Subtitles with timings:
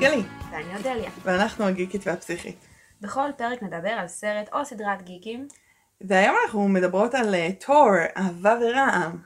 [0.00, 1.10] גלי, ואני אודליה.
[1.22, 2.56] ואנחנו הגיקית והפסיכית.
[3.00, 5.48] בכל פרק נדבר על סרט או סדרת גיקים.
[6.00, 9.22] והיום אנחנו מדברות על אה, תור, אהבה ורעם.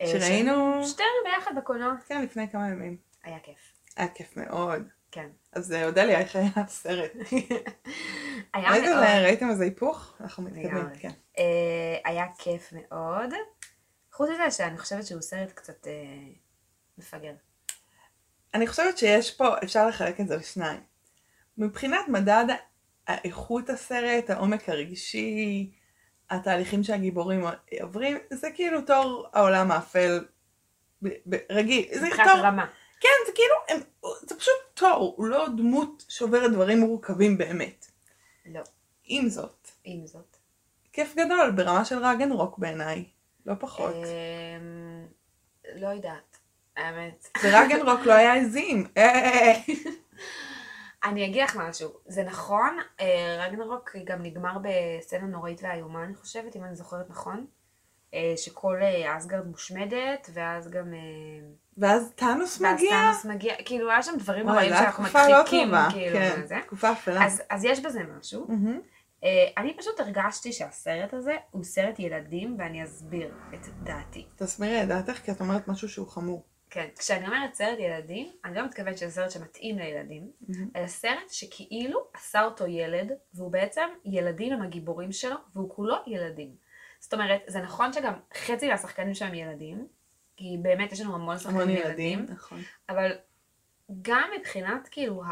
[0.00, 1.94] אה, שראינו- ש- שתינו ביחד בקולנוע.
[2.08, 2.96] כן, לפני כמה ימים.
[3.24, 3.58] היה כיף.
[3.96, 4.82] היה כיף מאוד.
[5.10, 5.26] כן.
[5.52, 7.12] אז אה, אודליה, איך היה הסרט?
[8.54, 9.02] היה ראיתם מאוד.
[9.04, 10.14] אה, ראיתם איזה היפוך?
[10.20, 10.86] אנחנו מתקדמים.
[11.00, 11.10] כן.
[11.38, 11.44] אה,
[12.04, 13.30] היה כיף מאוד.
[14.12, 15.92] חוץ מזה שאני חושבת שהוא סרט קצת אה,
[16.98, 17.32] מפגר.
[18.54, 20.80] אני חושבת שיש פה, אפשר לחלק את זה לשניים.
[21.58, 22.44] מבחינת מדד
[23.06, 25.70] האיכות הסרט, העומק הרגשי,
[26.30, 27.44] התהליכים שהגיבורים
[27.82, 30.24] עוברים, זה כאילו תור העולם האפל
[31.50, 31.86] רגיל.
[31.92, 32.66] זה תור, רמה.
[33.00, 33.80] כן, זה כאילו, הם,
[34.20, 37.86] זה פשוט תור, הוא לא דמות שעוברת דברים מורכבים באמת.
[38.46, 38.60] לא.
[39.04, 40.36] עם זאת, עם זאת.
[40.92, 43.04] כיף גדול ברמה של רגן רוק בעיניי,
[43.46, 43.94] לא פחות.
[43.94, 45.06] אמ,
[45.74, 46.33] לא יודעת.
[46.76, 47.28] האמת.
[47.42, 48.86] ברגן רוק לא היה עזים.
[51.04, 56.56] אני אגיד לך משהו, זה נכון, אה, רגנרוק גם נגמר בסצנה נוראית ואיומה, אני חושבת,
[56.56, 57.46] אם אני זוכרת נכון,
[58.14, 60.94] אה, שכל אה, אסגרד מושמדת, ואז גם...
[61.78, 62.90] ואז טאנוס ואז מגיע.
[62.90, 65.88] טאנוס מגיע, כאילו היה שם דברים נוראים הייתה שאנחנו לא מדחיקים, טובה.
[65.90, 66.58] כאילו, כן, וזה.
[66.66, 67.26] תקופה אפלה.
[67.26, 68.48] אז, אז יש בזה משהו.
[69.56, 74.26] אני פשוט הרגשתי שהסרט הזה הוא סרט ילדים, ואני אסביר את דעתי.
[74.36, 76.42] תסבירי את דעתך כי את אומרת משהו שהוא חמור.
[76.74, 80.68] כן, כשאני אומרת סרט ילדים, אני לא מתכוונת שזה סרט שמתאים לילדים, מהמם.
[80.76, 86.54] אלא סרט שכאילו עשה אותו ילד, והוא בעצם ילדים הם הגיבורים שלו, והוא כולו ילדים.
[87.00, 89.88] זאת אומרת, זה נכון שגם חצי מהשחקנים שם ילדים,
[90.36, 92.62] כי באמת יש לנו המון שחקנים ילדים, ילדים, נכון.
[92.88, 93.12] אבל
[94.02, 95.22] גם מבחינת כאילו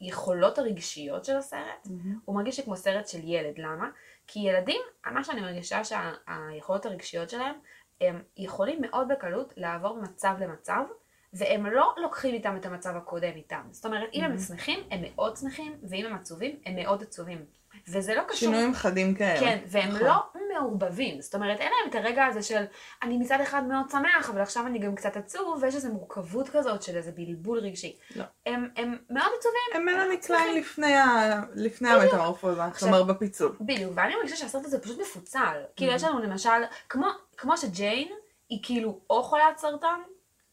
[0.00, 2.18] היכולות הרגשיות של הסרט, מהמם.
[2.24, 3.90] הוא מרגיש כמו סרט של ילד, למה?
[4.26, 7.54] כי ילדים, מה שאני מרגישה שהיכולות הרגשיות שלהם,
[8.00, 10.82] הם יכולים מאוד בקלות לעבור ממצב למצב,
[11.32, 13.66] והם לא לוקחים איתם את המצב הקודם איתם.
[13.70, 14.40] זאת אומרת, אם הם Mhm.
[14.40, 17.44] שמחים, הם מאוד שמחים, ואם הם עצובים, הם מאוד עצובים.
[17.88, 18.36] וזה לא קשור...
[18.36, 19.40] שינויים חדים כאלה.
[19.40, 20.00] כן, והם נכון.
[20.02, 20.14] לא
[20.54, 21.20] מעורבבים.
[21.20, 22.64] זאת אומרת, אין להם את הרגע הזה של
[23.02, 26.82] אני מצד אחד מאוד שמח, אבל עכשיו אני גם קצת עצוב, ויש איזו מורכבות כזאת
[26.82, 27.96] של איזה בלבול רגשי.
[28.16, 28.24] לא.
[28.46, 30.20] הם, הם מאוד עצובים, הם מלאני.
[30.20, 33.56] קליין לפני ה- לפני המטמורפוזה, כלומר בפיצול.
[33.60, 35.40] בדיוק, ואני מרגישה שהסרט הזה פשוט מפוצל.
[35.76, 35.96] כאילו, Mhm.
[35.96, 36.48] יש לנו למשל,
[36.88, 37.06] כמו,
[37.36, 38.08] כמו שג'יין,
[38.48, 40.00] היא כאילו או חולת סרטן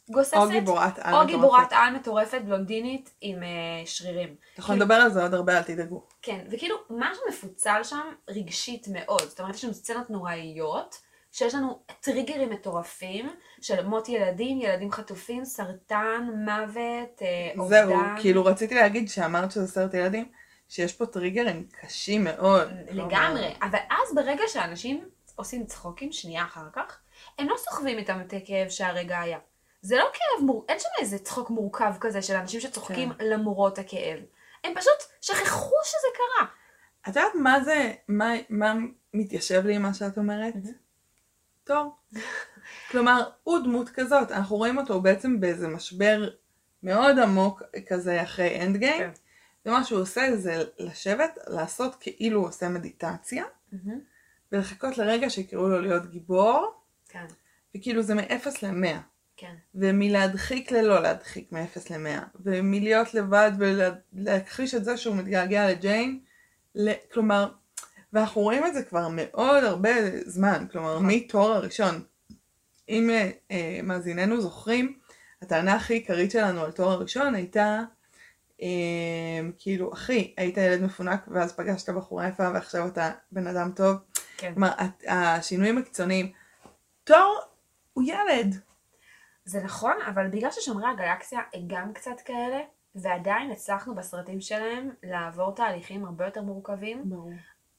[0.10, 1.14] גוססת, או גיבורת על.
[1.14, 1.32] או מטורפת.
[1.32, 3.50] גיבורת על מטורפת בלונדינית עם אה,
[3.86, 4.36] שרירים.
[4.54, 6.04] אתה יכול לדבר על זה עוד הרבה, אל תדאגו.
[6.22, 9.22] כן, וכאילו, משהו מפוצל שם רגשית מאוד.
[9.22, 11.02] זאת אומרת, יש לנו סצנות נוראיות,
[11.32, 13.30] שיש לנו טריגרים מטורפים
[13.62, 17.88] של מות ילדים, ילדים חטופים, סרטן, מוות, אה, אובדן.
[17.88, 20.32] זהו, כאילו רציתי להגיד שאמרת שזה סרט ילדים,
[20.70, 22.68] שיש פה טריגרים קשים מאוד.
[22.90, 27.00] לגמרי, אבל אז ברגע שאנשים עושים צחוקים שנייה אחר כך,
[27.40, 29.38] הם לא סוחבים איתם את הכאב שהרגע היה.
[29.82, 30.66] זה לא כאב מור...
[30.70, 33.26] אין שם איזה צחוק מורכב כזה של אנשים שצוחקים כן.
[33.26, 34.20] למרות הכאב.
[34.64, 36.48] הם פשוט שכחו שזה קרה.
[37.02, 38.74] את יודעת מה זה, מה, מה
[39.14, 40.54] מתיישב לי עם מה שאת אומרת?
[41.64, 41.96] תור.
[42.92, 46.30] כלומר, הוא דמות כזאת, אנחנו רואים אותו בעצם באיזה משבר
[46.84, 49.12] מאוד עמוק כזה אחרי אנד גיים, כן.
[49.66, 53.44] ומה שהוא עושה זה לשבת, לעשות כאילו הוא עושה מדיטציה,
[54.52, 56.74] ולחכות לרגע שיקראו לו להיות גיבור,
[57.10, 57.26] כן,
[57.78, 58.98] וכאילו זה מ-0 ל-100.
[59.42, 59.56] כן.
[59.76, 66.20] ומלהדחיק ללא להדחיק מ-0 ל-100, ומלהיות לבד ולהכחיש את זה שהוא מתגעגע לג'יין,
[66.76, 67.52] ל- כלומר,
[68.14, 69.90] ואנחנו רואים את זה כבר מאוד הרבה
[70.26, 71.08] זמן, כלומר נכון.
[71.08, 72.04] מתור הראשון.
[72.90, 74.98] אם אה, אה, מאזיננו זוכרים,
[75.42, 77.80] הטענה הכי עיקרית שלנו על תור הראשון הייתה,
[78.62, 78.68] אה,
[79.58, 83.98] כאילו, אחי, היית ילד מפונק ואז פגשת בחורה יפה ועכשיו אתה בן אדם טוב.
[84.38, 84.54] כן.
[84.54, 84.72] כלומר,
[85.08, 86.32] השינויים הקיצוניים.
[87.04, 87.40] תור
[87.94, 88.71] הוא ילד.
[89.52, 92.60] זה נכון, אבל בגלל ששומרי הגלקסיה הם גם קצת כאלה,
[92.96, 97.32] ועדיין הצלחנו בסרטים שלהם לעבור תהליכים הרבה יותר מורכבים, ברור.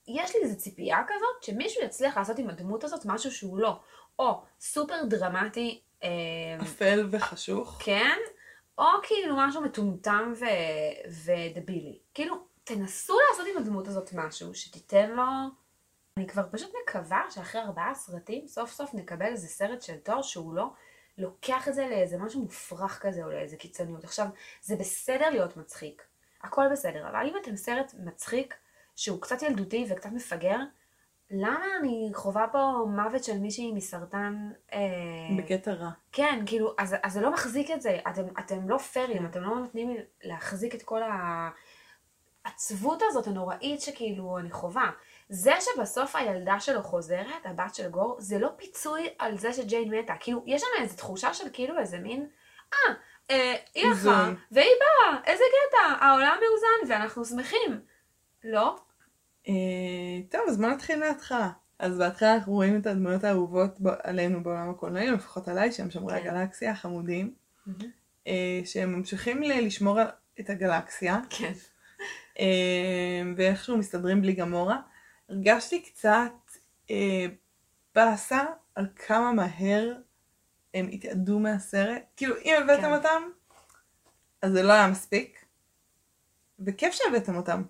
[0.08, 3.80] יש לי איזו ציפייה כזאת שמישהו יצליח לעשות עם הדמות הזאת משהו שהוא לא.
[4.18, 6.08] או סופר דרמטי, אה,
[6.62, 7.78] אפל וחשוך.
[7.84, 8.18] כן,
[8.78, 10.44] או כאילו משהו מטומטם ו...
[11.24, 11.98] ודבילי.
[12.14, 15.22] כאילו, תנסו לעשות עם הדמות הזאת משהו שתיתן לו...
[16.16, 20.54] אני כבר פשוט מקווה שאחרי ארבעה סרטים סוף סוף נקבל איזה סרט של תואר שהוא
[20.54, 20.66] לא
[21.18, 24.04] לוקח את זה לאיזה משהו מופרך כזה או לאיזה קיצוניות.
[24.04, 24.26] עכשיו,
[24.62, 26.02] זה בסדר להיות מצחיק,
[26.42, 28.54] הכל בסדר, אבל אם אתם סרט מצחיק
[28.96, 30.58] שהוא קצת ילדותי וקצת מפגר,
[31.30, 34.50] למה אני חווה פה מוות של מישהי מסרטן...
[34.72, 34.78] אה...
[35.38, 35.90] בקטע רע.
[36.12, 39.56] כן, כאילו, אז, אז זה לא מחזיק את זה, אתם, אתם לא פיירים, אתם לא
[39.56, 41.00] נותנים להחזיק את כל
[42.44, 44.90] העצבות הזאת הנוראית שכאילו אני חווה.
[45.34, 50.12] זה שבסוף הילדה שלו חוזרת, הבת של גור, זה לא פיצוי על זה שג'יין מתה.
[50.20, 52.26] כאילו, יש שם איזו תחושה של כאילו איזה מין,
[52.74, 52.94] אה,
[53.30, 54.30] אה, היא הלכה.
[54.52, 57.80] והיא באה, איזה קטע, העולם מאוזן ואנחנו שמחים.
[58.44, 58.76] לא?
[59.48, 59.52] אה,
[60.30, 61.50] טוב, אז בוא נתחיל מההתחלה.
[61.78, 66.22] אז בהתחלה אנחנו רואים את הדמויות האהובות ב- עלינו בעולם הקולנועי, לפחות עליי, שהם שומרי
[66.22, 66.28] כן.
[66.36, 67.34] הגלקסיה החמודים,
[68.26, 70.06] אה, שהם ממשיכים ל- לשמור על-
[70.40, 71.52] את הגלקסיה, כן.
[72.38, 72.44] אה,
[73.36, 74.76] ואיכשהו מסתדרים בלי גמורה.
[75.32, 76.32] הרגשתי קצת
[76.90, 77.26] אה,
[77.94, 78.44] באסה
[78.74, 79.92] על כמה מהר
[80.74, 82.02] הם התאדו מהסרט.
[82.16, 82.92] כאילו, אם הבאתם כן.
[82.92, 83.22] אותם,
[84.42, 85.44] אז זה לא היה מספיק.
[86.66, 87.62] וכיף שהבאתם אותם,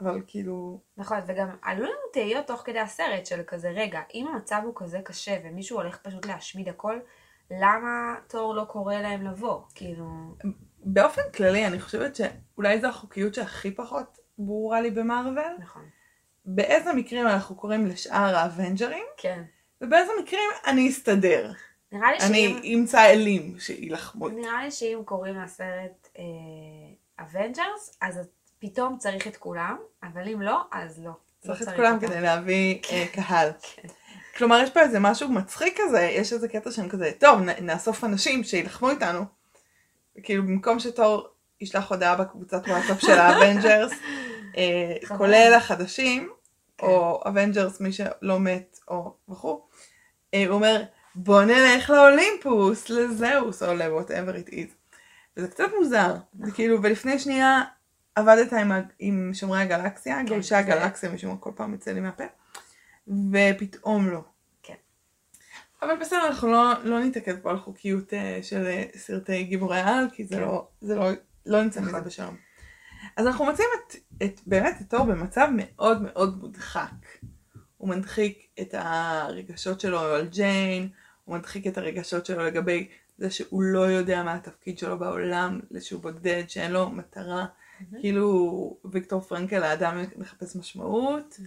[0.00, 0.80] אבל כאילו...
[0.96, 5.00] נכון, וגם עלו לנו תהיות תוך כדי הסרט של כזה, רגע, אם המצב הוא כזה
[5.04, 6.98] קשה ומישהו הולך פשוט להשמיד הכל,
[7.50, 9.60] למה תור לא קורא להם לבוא?
[9.74, 10.06] כאילו...
[10.84, 15.56] באופן כללי, אני חושבת שאולי זו החוקיות שהכי פחות ברורה לי במארוול.
[15.58, 15.88] נכון.
[16.44, 19.42] באיזה מקרים אנחנו קוראים לשאר האבנג'רים, כן.
[19.80, 21.52] ובאיזה מקרים אני אסתדר.
[21.92, 22.26] נראה לי שאם...
[22.26, 24.28] אני אמצא אלים שיילחמו.
[24.28, 26.08] נראה לי שאם קוראים לסרט
[27.20, 28.20] Avengers, אז
[28.58, 31.10] פתאום צריך את כולם, אבל אם לא, אז לא.
[31.40, 31.98] צריך לא את כולם.
[32.00, 33.50] כדי להביא אה, קהל.
[33.62, 33.88] כן.
[34.36, 38.44] כלומר, יש פה איזה משהו מצחיק כזה, יש איזה קטע שהם כזה, טוב, נאסוף אנשים
[38.44, 39.24] שיילחמו איתנו.
[40.18, 41.28] וכאילו, במקום שתור
[41.60, 43.98] ישלח הודעה בקבוצת וואטסאפ של ה Avengers, אה.
[45.16, 46.30] כולל החדשים,
[46.78, 46.86] כן.
[46.86, 49.66] או Avengers, מי שלא מת, או וכו',
[50.34, 50.82] אה, הוא אומר,
[51.14, 54.98] בוא נלך לאולימפוס, לזהוס, או ל-whatever it is.
[55.36, 56.14] וזה קצת מוזר.
[56.44, 57.62] זה כאילו, ולפני שנייה
[58.14, 62.24] עבדת עם, עם שומרי הגלקסיה, גולשי ו- הגלקסיה, משום מה כל פעם יוצא לי מהפה,
[63.08, 64.20] ופתאום לא.
[64.62, 64.74] כן.
[65.82, 70.08] אבל בסדר, אנחנו לא, לא נתעכב פה על חוקיות אה, של אה, סרטי גיבורי על,
[70.12, 70.40] כי זה כן.
[70.40, 71.10] לא, זה לא,
[71.46, 72.04] לא נמצא מזה נכון.
[72.04, 72.36] בשלום.
[73.18, 76.90] אז אנחנו מוצאים את, את, באמת את תור במצב מאוד מאוד מודחק.
[77.76, 80.88] הוא מדחיק את הרגשות שלו על ג'יין,
[81.24, 82.88] הוא מדחיק את הרגשות שלו לגבי
[83.18, 87.46] זה שהוא לא יודע מה התפקיד שלו בעולם, שהוא בודד, שאין לו מטרה.
[88.00, 91.40] כאילו ויקטור פרנקל האדם מחפש משמעות,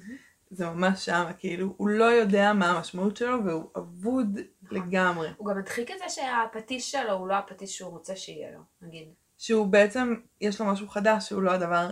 [0.52, 4.78] זה ממש שם, כאילו הוא לא יודע מה המשמעות שלו והוא אבוד נכון.
[4.78, 5.30] לגמרי.
[5.38, 9.08] הוא גם מדחיק את זה שהפטיש שלו הוא לא הפטיש שהוא רוצה שיהיה לו, נגיד.
[9.42, 11.92] שהוא בעצם, יש לו משהו חדש שהוא לא הדבר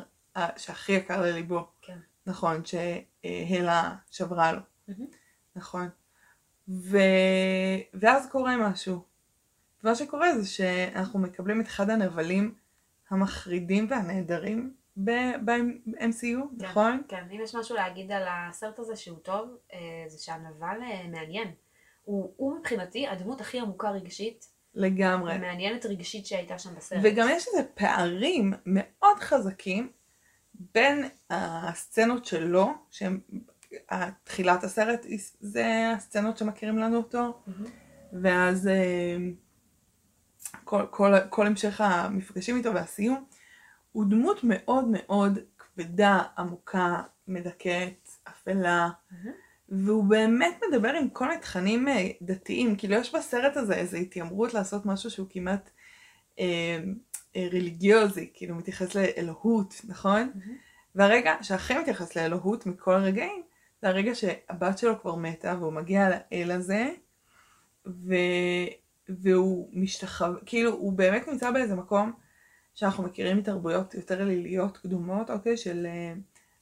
[0.58, 1.68] שהכי יקר לליבו.
[1.82, 1.98] כן.
[2.26, 4.60] נכון, שהלה שברה לו.
[4.88, 5.06] מהמם.
[5.56, 5.90] נכון.
[6.70, 6.98] ו...
[7.94, 9.04] ואז קורה משהו.
[9.84, 12.56] ומה שקורה זה שאנחנו מקבלים את אחד הנבלים
[13.10, 17.02] המחרידים והנהדרים ב-MCU, נכון?
[17.08, 21.52] כן, אם יש משהו להגיד על הסרט הזה שהוא טוב, אה, זה שהנבל אה, מעניין.
[22.04, 25.36] הוא, הוא מבחינתי הדמות הכי עמוקה רגשית, לגמרי.
[25.36, 27.00] ומעניינת רגשית שהייתה שם בסרט.
[27.04, 29.92] וגם יש איזה פערים מאוד חזקים
[30.74, 33.20] בין הסצנות שלו, שהן
[34.24, 35.06] תחילת הסרט,
[35.40, 37.66] זה הסצנות שמכירים לנו אותו, מהמם.
[38.24, 39.18] ואז אה,
[40.64, 43.26] כל, כל, כל המשך המפגשים איתו והסיום,
[43.92, 49.49] הוא דמות מאוד מאוד כבדה, עמוקה, מדכאת, אפלה, מהמם.
[49.72, 54.54] והוא באמת מדבר עם כל מיני תכנים אה, דתיים, כאילו יש בסרט הזה איזו התיימרות
[54.54, 55.70] לעשות משהו שהוא כמעט
[56.40, 56.80] אה,
[57.36, 60.32] אה, רליגיוזי, כאילו מתייחס לאלוהות, נכון?
[60.36, 60.58] מהמם.
[60.96, 63.42] והרגע שהכי מתייחס לאלוהות מכל הרגעים,
[63.82, 66.90] זה הרגע שהבת שלו כבר מתה והוא מגיע לאל הזה,
[67.88, 68.16] ו...
[69.10, 72.12] והוא משתחווה, כאילו הוא באמת נמצא באיזה מקום
[72.76, 76.14] שאנחנו מכירים מתרבויות יותר אליליות קדומות, אוקיי, של, אה,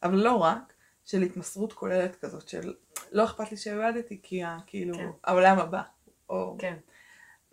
[0.03, 0.73] אבל לא רק,
[1.07, 2.73] של התמסרות כוללת כזאת, של
[3.11, 5.09] לא אכפת לי שאיבדתי כי ה- כאילו כן.
[5.23, 5.81] העולם הבא,
[6.29, 6.57] או...
[6.59, 6.77] כן.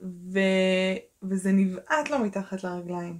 [0.02, 0.38] ו...
[1.22, 3.18] וזה נבעט לו מתחת לרגליים.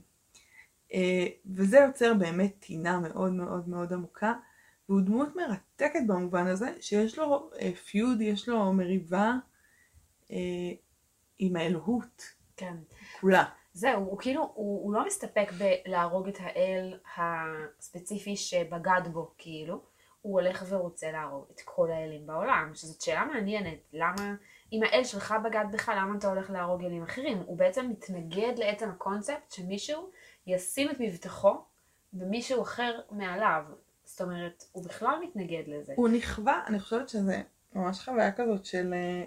[0.93, 4.33] אה, וזה יוצר באמת טינה מאוד מאוד מאוד עמוקה,
[4.89, 9.33] והוא דמות מרתקת במובן הזה, שיש לו אה, פיוד, יש לו מריבה
[10.31, 10.37] אה,
[11.39, 12.23] עם האלוהות
[12.57, 12.77] כן.
[13.21, 13.45] כולה.
[13.73, 19.94] זהו, הוא כאילו, הוא, הוא לא מסתפק בלהרוג את האל הספציפי שבגד בו, כאילו.
[20.25, 23.79] הוא הולך ורוצה להרוג את כל האלים בעולם, שזאת שאלה מעניינת.
[23.93, 24.35] למה,
[24.73, 27.39] אם האל שלך בגד בך, למה אתה הולך להרוג אלים אחרים?
[27.47, 30.11] הוא בעצם מתנגד לעצם הקונספט שמישהו
[30.47, 31.55] ישים את מבטחו
[32.13, 33.63] במישהו אחר מעליו.
[34.05, 35.93] זאת אומרת, הוא בכלל מתנגד לזה.
[35.97, 39.25] הוא נכווה, אני חושבת שזה ממש חוויה כזאת של אה,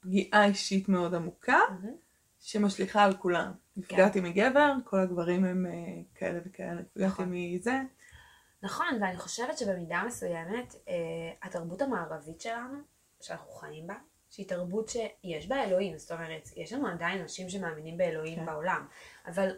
[0.00, 1.94] פגיעה אישית מאוד עמוקה, מהמם.
[2.40, 3.52] שמשליכה על כולם.
[3.76, 5.72] נפגעתי מגבר, כל הגברים הם אה,
[6.14, 7.28] כאלה וכאלה, נפגעתי נכון.
[7.30, 7.80] מזה.
[8.66, 10.94] נכון, ואני חושבת שבמידה מסוימת, אה,
[11.42, 12.78] התרבות המערבית שלנו,
[13.20, 13.94] שאנחנו חיים בה,
[14.30, 18.46] שהיא תרבות שיש בה אלוהים, זאת אומרת, יש לנו עדיין אנשים שמאמינים באלוהים כן.
[18.46, 18.86] בעולם,
[19.26, 19.56] אבל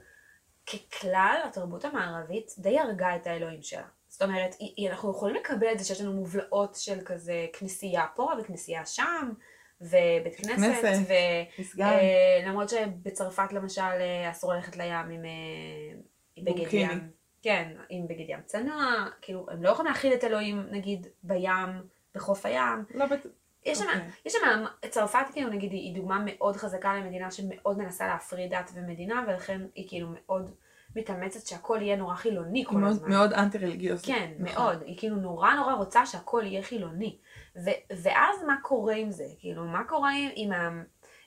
[0.67, 3.87] ככלל, התרבות המערבית די הרגה את האלוהים שלה.
[4.09, 4.55] זאת אומרת,
[4.91, 9.33] אנחנו יכולים לקבל את זה שיש לנו מובלעות של כזה כנסייה פה וכנסייה שם,
[9.81, 11.75] ובית כנסת, כנסת.
[11.77, 15.99] ולמרות שבצרפת למשל אה, אסור ללכת לים עם, אה,
[16.37, 16.75] עם בגד.
[16.75, 17.11] ים,
[17.43, 18.85] כן, עם בגד ים צנוע,
[19.23, 21.69] כאילו, הם לא יכולים להכיל את אלוהים, נגיד, בים,
[22.15, 22.85] בחוף הים.
[22.95, 23.27] לא בט...
[23.65, 24.11] יש שם, אוקיי.
[24.25, 29.25] יש שם, צרפת כאילו נגיד היא דוגמה מאוד חזקה למדינה שמאוד מנסה להפריד דת ומדינה,
[29.29, 30.51] ולכן היא כאילו מאוד
[30.97, 33.09] מתאמצת שהכל יהיה נורא חילוני כל מאוד, הזמן.
[33.09, 34.07] מאוד אנטי רליגיוזית.
[34.07, 34.65] כן, נכון.
[34.65, 34.83] מאוד.
[34.83, 37.19] היא כאילו נורא נורא רוצה שהכל יהיה חילוני.
[37.65, 39.25] ו- ואז מה קורה עם זה?
[39.39, 40.83] כאילו, מה קורה עם, עם, ה-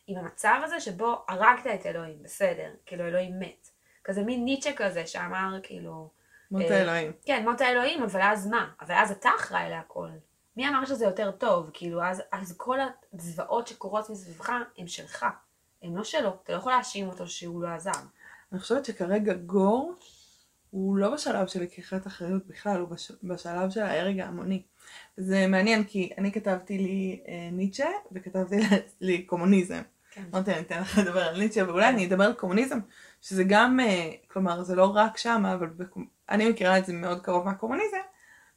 [0.07, 3.70] עם המצב הזה שבו הרגת את אלוהים, בסדר, כאילו אלוהים מת.
[4.03, 6.09] כזה מין ניטשה כזה שאמר כאילו,
[6.51, 7.11] מות אה, האלוהים.
[7.25, 8.71] כן, מות האלוהים, אבל אז מה?
[8.81, 10.09] אבל אז אתה אחראי להכל.
[10.57, 11.69] מי אמר שזה יותר טוב?
[11.73, 12.77] כאילו, אז, אז כל
[13.13, 15.25] הזוועות שקורות מסביבך הם שלך.
[15.83, 16.37] הם לא שלו.
[16.43, 17.91] אתה לא יכול להאשים אותו שהוא לא עזר.
[18.51, 19.95] אני חושבת שכרגע גור
[20.71, 23.11] הוא לא בשלב של לקיחת אחריות בכלל, הוא בש...
[23.23, 24.63] בשלב של ההרג ההמוני.
[25.17, 28.55] זה מעניין כי אני כתבתי לי אה, ניטשה וכתבתי
[29.01, 29.81] לי קומוניזם.
[30.11, 30.23] כן.
[30.33, 32.79] אמרתי אני אתן לך לדבר על ניטשה ואולי אני אדבר על קומוניזם,
[33.21, 36.05] שזה גם, אה, כלומר זה לא רק שם, אבל בקומ...
[36.29, 37.97] אני מכירה את זה מאוד קרוב מהקומוניזם,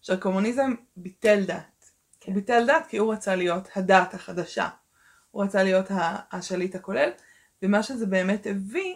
[0.00, 1.90] שהקומוניזם ביטל דת.
[2.20, 2.32] כן.
[2.32, 4.68] הוא ביטל דת כי הוא רצה להיות הדת החדשה.
[5.30, 5.86] הוא רצה להיות
[6.32, 7.10] השליט הכולל,
[7.62, 8.94] ומה שזה באמת הביא,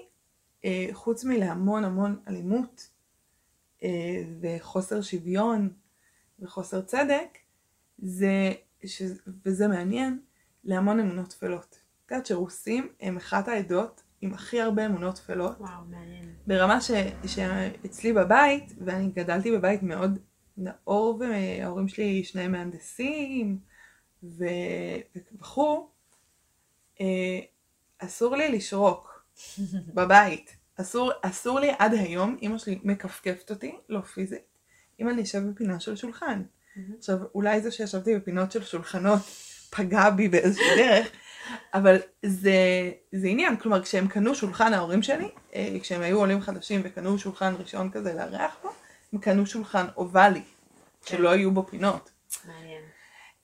[0.65, 2.89] אה, חוץ מלהמון המון אלימות
[3.83, 3.89] אה,
[4.41, 5.73] וחוסר שוויון
[6.41, 7.39] וחוסר צדק,
[7.99, 8.53] זה,
[8.85, 9.03] ש,
[9.45, 10.21] וזה מעניין,
[10.65, 11.79] להמון אמונות טפלות.
[12.07, 16.35] את יודעת שרוסים הם אחת העדות עם הכי הרבה אמונות טפלות, וואו, מעניין.
[16.47, 16.91] ברמה ש,
[17.27, 20.19] שאצלי בבית, ואני גדלתי בבית מאוד
[20.57, 23.59] נאור, וההורים שלי שניהם מהנדסים,
[24.23, 24.45] ו-
[25.39, 25.89] וכו',
[27.01, 27.39] אה,
[27.99, 29.25] אסור לי לשרוק
[29.95, 30.57] בבית.
[30.81, 34.43] אסור, אסור לי עד היום, אמא שלי מכפכפת אותי, לא פיזית,
[35.01, 36.43] אם אני אשב בפינה של שולחן.
[36.99, 39.21] עכשיו, אולי זה שישבתי בפינות של שולחנות
[39.71, 41.09] פגע בי באיזושהי דרך,
[41.75, 42.53] אבל זה,
[43.13, 47.55] זה עניין, כלומר כשהם קנו שולחן ההורים שלי, אה, כשהם היו עולים חדשים וקנו שולחן
[47.59, 48.69] ראשון כזה לארח בו,
[49.13, 50.43] הם קנו שולחן אובלי,
[51.07, 52.11] שלא היו בו פינות.
[52.47, 52.83] מעניין.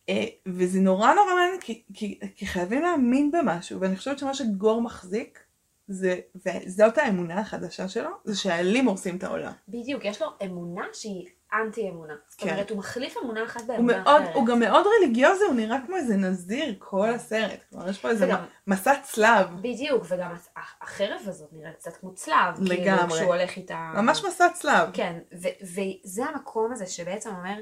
[0.08, 4.82] אה, וזה נורא נורא מעניין, כי, כי, כי חייבים להאמין במשהו, ואני חושבת שמה שגור
[4.82, 5.40] מחזיק,
[5.88, 9.52] זה, וזאת האמונה החדשה שלו, זה שהאלים הורסים את העולם.
[9.68, 12.14] בדיוק, יש לו אמונה שהיא אנטי אמונה.
[12.28, 12.48] זאת כן.
[12.50, 14.34] אומרת, הוא מחליף אמונה אחת הוא, באמונה מאוד, אחרת.
[14.34, 17.60] הוא גם מאוד רליגיוזי, הוא נראה כמו איזה נזיר כל הסרט.
[17.70, 22.14] כלומר, יש פה איזה וגם- מסע צלב, בדיוק, וגם הח- החרב הזאת נראית קצת כמו
[22.14, 22.54] צלב.
[22.66, 23.14] כאילו, לגמרי.
[23.18, 23.92] כשהוא הולך איתה.
[23.94, 24.88] ממש מסע צלב.
[24.92, 25.64] כן, ו-
[26.04, 27.58] וזה המקום הזה שבעצם אומר,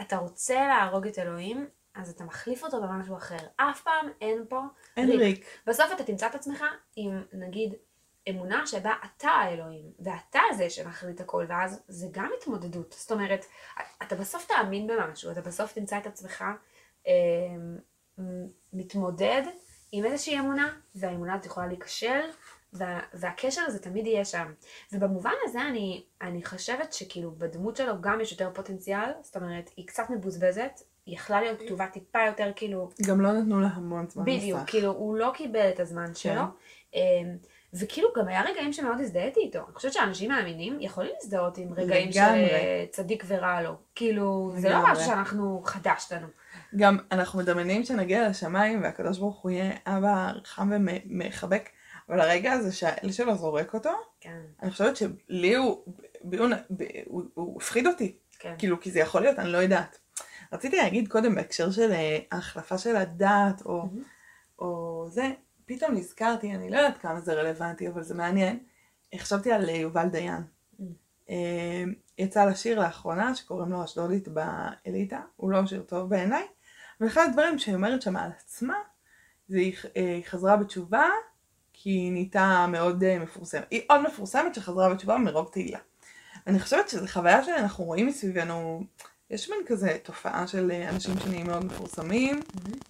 [0.00, 3.36] אתה רוצה להרוג את אלוהים, אז אתה מחליף אותו במשהו אחר.
[3.56, 4.60] אף פעם אין פה
[4.96, 5.44] אין ריק.
[5.66, 6.64] בסוף אתה תמצא את עצמך
[6.96, 7.74] עם, נגיד,
[8.30, 12.94] אמונה שבה אתה האלוהים, ואתה זה שמחליט הכל, ואז זה גם התמודדות.
[12.98, 13.44] זאת אומרת,
[14.02, 16.44] אתה בסוף תאמין במשהו, אתה בסוף תמצא את עצמך
[17.06, 17.12] אה,
[18.72, 19.42] מתמודד
[19.92, 22.20] עם איזושהי אמונה, והאמונה הזאת יכולה להיכשל,
[22.72, 24.52] וה, והקשר הזה תמיד יהיה שם.
[24.92, 29.86] ובמובן הזה אני, אני חושבת שכאילו בדמות שלו גם יש יותר פוטנציאל, זאת אומרת, היא
[29.86, 34.24] קצת מבוזבזת, היא יכלה להיות כתובה טיפה יותר כאילו גם לא נתנו לה המון זמן
[34.24, 34.70] בדיוק, מסך.
[34.70, 36.42] כאילו הוא לא קיבל את הזמן שלו.
[37.74, 39.58] וכאילו גם היה רגעים שמאוד הזדהיתי איתו.
[39.58, 42.48] אני חושבת שאנשים מאמינים יכולים להזדהות עם רגעים לגמרי.
[42.48, 43.76] של אה, צדיק ורע לו.
[43.94, 44.76] כאילו, זה לא.
[44.82, 46.26] משהו שאנחנו חדש לנו.
[46.76, 51.68] גם אנחנו מדמיינים שנגיע לשמיים והקדוש ברוך הוא יהיה אבא חם ומחבק,
[52.08, 55.82] אבל הרגע הזה שהאל שלו זורק אותו, כן, אני חושבת שלי הוא,
[56.20, 58.54] הוא, ב- הוא, הוא הפחיד אותי, כן.
[58.58, 59.98] כאילו כי זה יכול להיות, אני לא יודעת.
[60.52, 63.62] רציתי להגיד קודם בהקשר של אה, ההחלפה של הדת.
[64.58, 65.30] או זה,
[65.66, 68.58] פתאום נזכרתי, אני לא יודעת כמה זה רלוונטי, אבל זה מעניין,
[69.16, 70.42] חשבתי על אה, יובל דיין.
[70.80, 70.82] Mm.
[71.30, 71.84] אה,
[72.18, 76.46] יצא לשיר לאחרונה שקוראים לו אשדודית באליטה, הוא לא שיר טוב בעיניי,
[77.00, 78.76] ואחד הדברים שהיא אומרת שם על עצמה,
[79.48, 81.06] זה היא אה, חזרה בתשובה
[81.72, 83.64] כי היא נהייתה מאוד מפורסמת.
[83.70, 85.78] היא עוד מפורסמת שחזרה בתשובה מרוב תהילה.
[86.46, 88.84] אני חושבת שזו חוויה שאנחנו רואים מסביבנו,
[89.30, 92.40] יש מין כזה תופעה של אנשים שנהיים מאוד מפורסמים.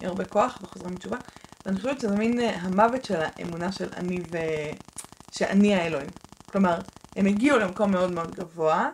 [0.01, 1.17] עם הרבה כוח וחוזרים בתשובה,
[1.65, 4.37] ואני חושבת שזה מין אה, המוות של האמונה של אני ו...
[5.31, 6.09] שאני האלוהים.
[6.45, 6.79] כלומר,
[7.15, 8.89] הם הגיעו למקום מאוד מאוד גבוה,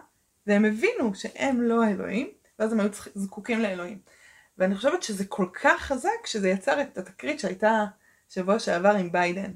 [0.47, 2.27] והם הבינו שהם לא האלוהים,
[2.59, 3.99] ואז הם היו זקוקים לאלוהים.
[4.57, 7.85] ואני חושבת שזה כל כך חזק, שזה יצר את התקרית שהייתה
[8.29, 9.51] שבוע שעבר עם ביידן.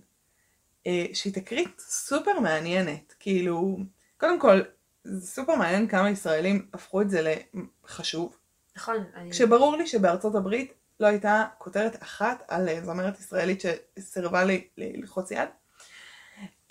[0.87, 3.13] אה, שהיא תקרית סופר מעניינת.
[3.19, 3.77] כאילו,
[4.17, 4.61] קודם כל,
[5.03, 7.35] זה סופר מעניין כמה ישראלים הפכו את זה
[7.83, 8.37] לחשוב.
[8.77, 9.31] נכון, אני...
[9.31, 15.31] כשברור לי שבארצות הברית לא הייתה כותרת אחת על אה, זמרת ישראלית שסירבה לי ללחוץ
[15.31, 15.49] יד.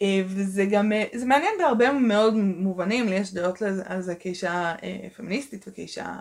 [0.02, 4.74] אה, וזה גם, אה, זה מעניין בהרבה מאוד מובנים, לי יש דעות על זה כאישה
[5.16, 6.16] פמיניסטית וכאישה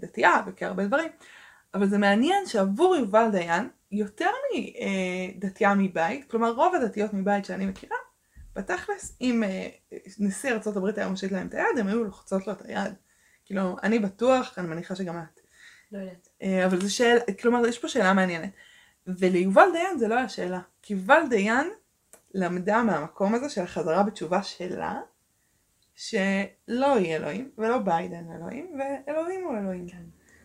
[0.00, 1.08] דתייה וכהרבה דברים,
[1.74, 7.96] אבל זה מעניין שעבור יובל דיין, יותר מדתייה מבית, כלומר רוב הדתיות מבית שאני מכירה,
[8.56, 9.42] בתכלס, אם
[10.18, 12.94] נשיא ארה"ב היה מושיט להם את היד, הם היו לוחצות לו את היד.
[13.44, 15.40] כאילו, אני בטוח, אני מניחה שגם את.
[15.92, 16.29] לא יודעת.
[16.42, 18.50] אה, אבל זו שאלה, כלומר, יש פה שאלה מעניינת.
[19.06, 20.60] וליובל דיין זה לא היה שאלה.
[20.82, 21.70] כי יובל דיין
[22.34, 25.00] למדה מהמקום הזה של החזרה בתשובה שלה,
[25.94, 29.88] שלא יהיה אלוהים, ולא ביידן אלוהים, ואלוהים הוא אלוהים.
[29.88, 30.02] כן.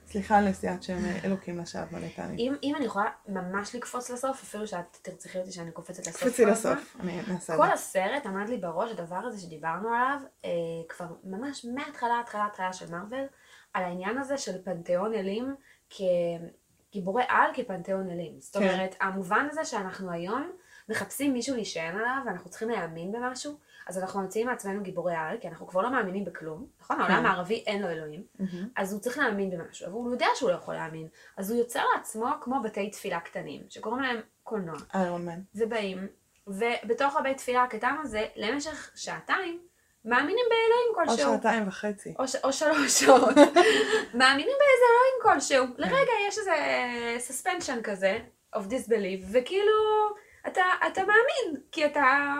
[0.07, 2.37] סליחה על נשיאת שם אה, אלוקים לשווא מלא פעמים.
[2.39, 6.23] אם, אם אני יכולה ממש לקפוץ לסוף, אפילו שאת תרצחי אותי שאני קופצת לסוף.
[6.23, 7.73] קפצי כל לסוף, אני נעשה את כל זה.
[7.73, 10.49] הסרט עמד לי בראש הדבר הזה שדיברנו עליו, אה,
[10.89, 13.25] כבר ממש מההתחלה, התחלה, התחלה של מארוול,
[13.73, 15.55] על העניין הזה של פנתיאון אלים
[15.89, 18.39] כגיבורי על כפנתיאון אלים.
[18.39, 18.69] זאת כן.
[18.69, 20.51] אומרת, המובן הזה שאנחנו היום
[20.89, 25.47] מחפשים מישהו להישען עליו ואנחנו צריכים להאמין במשהו, אז אנחנו ממציאים מעצמנו גיבורי על, כי
[25.47, 27.01] אנחנו כבר לא מאמינים בכלום, נכון?
[27.01, 27.25] העולם כן.
[27.25, 28.23] הערבי אין לו אלוהים.
[28.75, 31.83] אז הוא צריך להאמין במשהו, אבל הוא יודע שהוא לא יכול להאמין, אז הוא יוצר
[31.95, 34.75] לעצמו כמו בתי תפילה קטנים, שקוראים להם קולנוע.
[35.55, 36.07] ובאים,
[36.47, 39.59] ובתוך הבית תפילה הקטן הזה, למשך שעתיים,
[40.05, 41.33] מאמינים באלוהים או כלשהו.
[41.33, 42.13] שעתיים וחצי.
[42.19, 42.35] או, ש...
[42.35, 43.35] או שלוש שעות.
[44.19, 45.65] מאמינים באיזה אלוהים כלשהו.
[45.77, 46.53] לרגע יש איזה
[47.27, 48.19] suspension כזה,
[48.55, 49.73] of disbelief, וכאילו,
[50.47, 52.33] אתה, אתה מאמין, כי אתה...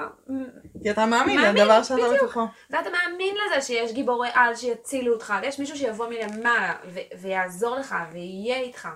[0.84, 2.24] כי אתה מאמין מאמין, לדבר שאתה בדיוק.
[2.24, 2.48] בתוכו.
[2.70, 7.96] ואתה מאמין לזה שיש גיבורי על שיצילו אותך, ויש מישהו שיבוא מלמעלה, ו- ויעזור לך,
[8.12, 8.88] ויהיה איתך,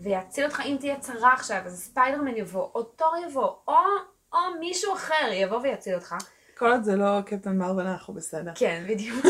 [0.00, 3.74] ויציל אותך אם תהיה צרה עכשיו, אז ספיידרמן יבוא, או תור יבוא, או,
[4.32, 6.14] או מישהו אחר יבוא ויציל אותך.
[6.58, 8.52] כל עוד זה לא קפטן מרוויל אנחנו בסדר.
[8.54, 9.26] כן, בדיוק.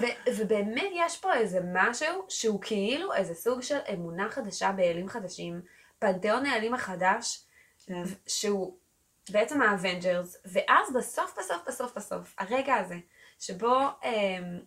[0.00, 5.60] ו- ובאמת יש פה איזה משהו שהוא כאילו איזה סוג של אמונה חדשה באלים חדשים,
[5.98, 7.44] פנתיאון האלים החדש,
[7.86, 8.02] כן.
[8.26, 8.76] שהוא
[9.30, 12.96] בעצם האבנג'רס, ואז בסוף בסוף בסוף בסוף, הרגע הזה,
[13.38, 14.58] שבו אמ,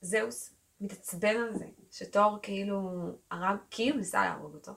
[0.00, 2.90] זהוס מתעצבן על זה, שתור כאילו
[3.30, 4.72] הרג, כאילו ניסה להרוג אותו,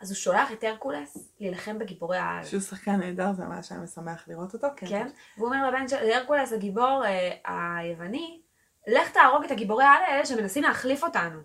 [0.00, 2.44] אז הוא שולח את הרקולס להילחם בגיבורי העל.
[2.44, 4.68] שהוא שחקן נהדר זה ממש היה משמח לראות אותו.
[4.76, 5.08] כן?
[5.36, 8.40] והוא אומר לבן של הרקולס הגיבור אה, היווני,
[8.86, 11.40] לך תהרוג את הגיבורי העל האלה שמנסים להחליף אותנו.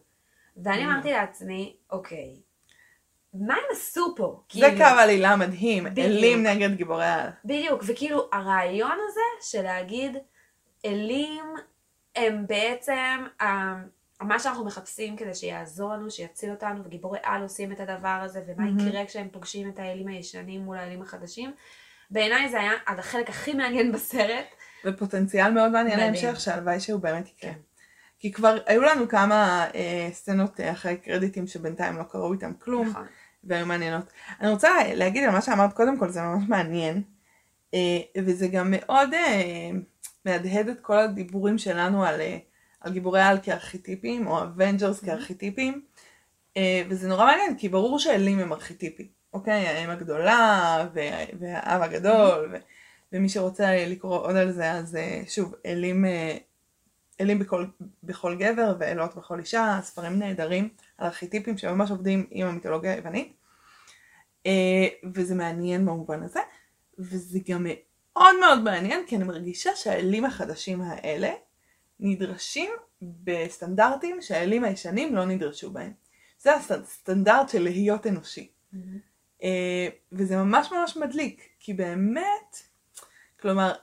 [0.57, 0.85] ואני Mm.
[0.85, 2.35] אמרתי לעצמי, אוקיי,
[3.33, 4.41] מה הם עשו פה?
[4.53, 6.07] זה כאילו, קו עלילה מדהים, בדיוק.
[6.07, 7.29] אלים נגד גיבורי העל.
[7.45, 10.17] בדיוק, וכאילו הרעיון הזה של להגיד,
[10.85, 11.45] אלים
[12.15, 13.75] הם בעצם אה,
[14.23, 18.65] מה שאנחנו מחפשים כדי שיעזור לנו, שיציל אותנו, וגיבורי על עושים את הדבר הזה, ומה
[18.65, 18.87] מהמם.
[18.87, 21.51] יקרה כשהם פוגשים את האלים הישנים מול האלים החדשים.
[22.11, 24.45] בעיניי זה היה החלק הכי מעניין בסרט.
[24.85, 25.99] ופוטנציאל מאוד מעניין.
[25.99, 27.51] להמשך שהלוואי שהוא באמת יקרה.
[27.51, 27.59] כן.
[28.19, 32.87] כי כבר היו לנו כמה אה, סצנות אה, אחרי קרדיטים שבינתיים לא קראו איתם כלום.
[32.87, 33.05] נכון.
[33.43, 34.05] והיו מעניינות.
[34.41, 37.01] אני רוצה להגיד על מה שאמרת קודם כל, זה ממש מעניין,
[37.73, 39.69] אה, וזה גם מאוד אה,
[40.25, 42.37] מהדהד את כל הדיבורים שלנו על, אה,
[42.83, 45.81] על גיבורי על כארכיטיפים, או אבנג'רס כארכיטיפים,
[46.57, 49.67] אה, וזה נורא מעניין, כי ברור שאלים הם ארכיטיפים, אוקיי?
[49.67, 52.57] האם הגדולה, וה- והאב הגדול, ו-
[53.11, 56.37] ומי שרוצה לקרוא עוד על זה, אז אה, שוב, אלים, אה,
[57.21, 57.65] אלים בכל,
[58.03, 63.33] בכל גבר ואלות בכל אישה, ספרים נהדרים על ארכיטיפים שממש עובדים עם המיתולוגיה היוונית.
[65.13, 66.39] וזה מעניין במובן הזה,
[66.99, 71.31] וזה גם מאוד מאוד מעניין, כי אני מרגישה שהאלים החדשים האלה
[71.99, 75.93] נדרשים בסטנדרטים שהאלים הישנים לא נדרשו בהם.
[76.39, 78.51] זה הסטנדרט של להיות אנושי.
[79.43, 82.57] אה, וזה ממש ממש מדליק, כי באמת,
[83.39, 83.73] כלומר,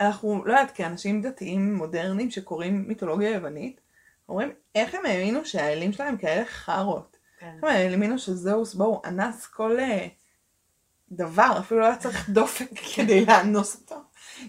[0.00, 3.80] אנחנו, לא יודעת, כאנשים דתיים מודרניים שקוראים מיתולוגיה יוונית,
[4.28, 7.16] אומרים, איך הם האמינו שהאלים שלהם כאלה חארות?
[7.38, 7.46] כן.
[7.46, 10.08] איך הם האמינו שזהוס, בואו, אנס כל אה,
[11.12, 13.96] דבר, אפילו לא היה צריך דופק כדי לאנוס אותו,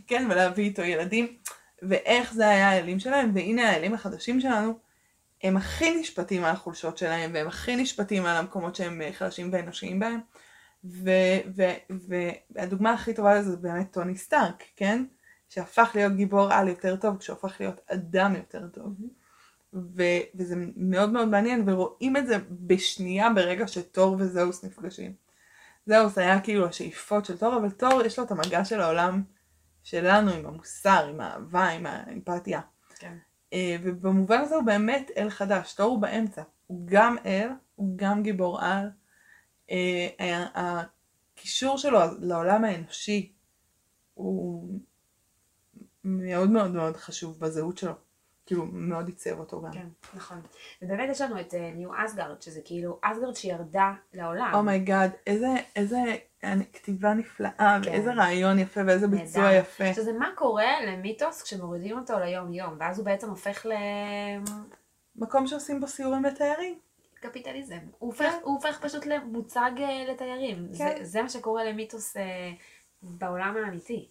[0.08, 1.38] כן, ולהביא איתו ילדים,
[1.90, 4.74] ואיך זה היה האלים שלהם, והנה האלים החדשים שלנו,
[5.44, 10.00] הם הכי נשפטים על החולשות שלהם, והם הכי נשפטים על המקומות שהם אה, חלשים ואנושיים
[10.00, 10.20] בהם.
[12.50, 15.06] והדוגמה הכי טובה לזה זה באמת טוני סטארק, כן?
[15.50, 18.94] שהפך להיות גיבור על יותר טוב כשהוא הפך להיות אדם יותר טוב.
[19.74, 25.14] ו- וזה מאוד מאוד מעניין, ורואים את זה בשנייה ברגע שתור וזהוס נפגשים.
[25.86, 29.24] זאוס היה כאילו השאיפות של תור, אבל תור יש לו את המגע של העולם
[29.84, 32.62] שלנו עם המוסר, עם האהבה, עם האמפתיה.
[33.00, 33.18] כן.
[33.54, 36.44] אה, ובמובן הזה הוא באמת אל חדש, תור הוא באמצע.
[36.68, 38.90] הוא גם אל, הוא גם גיבור על.
[39.72, 40.46] אה,
[41.36, 43.32] הקישור שלו לעולם האנושי
[44.14, 44.80] הוא
[46.04, 47.94] מאוד מאוד מאוד חשוב בזהות שלו.
[48.46, 49.72] כאילו, מאוד עיצב אותו גם.
[49.72, 50.42] כן, נכון.
[50.82, 54.52] ובאמת יש לנו את ניו אסגרד, שזה כאילו אסגרד שירדה לעולם.
[54.54, 56.20] oh my God, איזה, איזה אני-
[56.74, 57.92] כתיבה נפלאה, כן.
[57.92, 59.58] ואיזה רעיון יפה, ואיזה ביצוע נהדר.
[59.58, 59.94] יפה.
[59.94, 63.74] שזה מה קורה למיתוס כשמורידים אותו ליום יום, ואז הוא בעצם הופך ל...
[65.16, 66.76] מקום שעושים בו סיורים לתיירים.
[67.22, 67.78] קפיטליזם.
[68.00, 70.68] הוא הופך, הוא הופך פשוט למוצג אה, לתיירים.
[70.72, 71.04] זה, כן.
[71.04, 72.52] זה מה שקורה למיתוס אה,
[73.04, 74.08] בעולם האמיתי.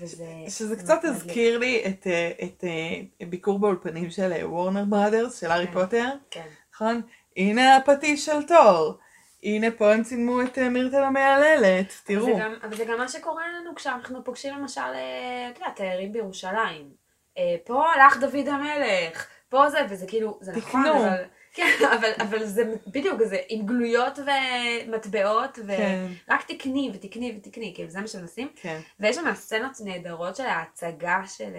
[0.00, 0.26] וזה...
[0.48, 1.04] שזה זה קצת.
[1.04, 5.72] הזכיר לי את, אה, את אה, ביקור באולפנים של וורנר בראדרס, של הארי כן.
[5.72, 6.46] פוטר, כן.
[6.74, 7.02] נכון?
[7.36, 8.98] הנה הפטיש של תור.
[9.42, 12.26] הנה פה הם צילמו את אה, מירטל המייללת, תראו.
[12.26, 15.72] אבל זה, גם, אבל זה גם מה שקורה לנו כשאנחנו פוגשים למשל, אה, אתה יודע,
[15.74, 16.90] תיירים בירושלים.
[17.38, 20.96] אה, פה הלך דוד המלך, פה זה, וזה כאילו, זה נכון, תקנו.
[20.98, 21.24] אבל...
[21.54, 26.06] כן, אבל, אבל זה בדיוק, זה עם גלויות ומטבעות, כן.
[26.28, 28.48] ורק תקני ותקני ותקני, כאילו זה מה שמנסים.
[28.56, 28.80] כן.
[29.00, 31.52] ויש שם סצנות נהדרות של ההצגה של,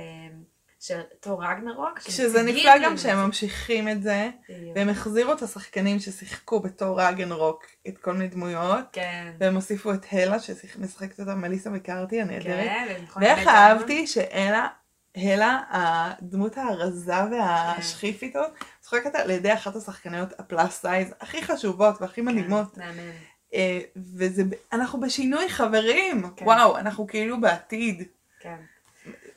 [0.82, 2.00] של תור רגנרוק.
[2.00, 3.17] שזה נפלא גם שהם.
[3.17, 4.30] ממשיכים את זה.
[4.76, 9.32] והם החזירו את השחקנים ששיחקו בתור רגנרוק את כל מיני דמויות, כן.
[9.39, 12.65] והם הוסיפו את הלה שמשחקת אותה מליסה מקארתי הנהדרת.
[12.65, 14.67] כן, ואיך אהבתי שאלה,
[15.15, 22.02] הלה, הדמות הרזה והשכיפית הזאת, משחקת על ידי אחת השחקניות ה plus size הכי חשובות
[22.02, 22.38] והכי דיימון.
[22.38, 22.76] מדהימות.
[22.76, 23.12] כן, מהמם.
[23.54, 23.80] אה,
[24.15, 26.46] וזה, אנחנו בשינוי חברים, כן.
[26.46, 28.04] וואו, אנחנו כאילו בעתיד.
[28.39, 28.58] כן.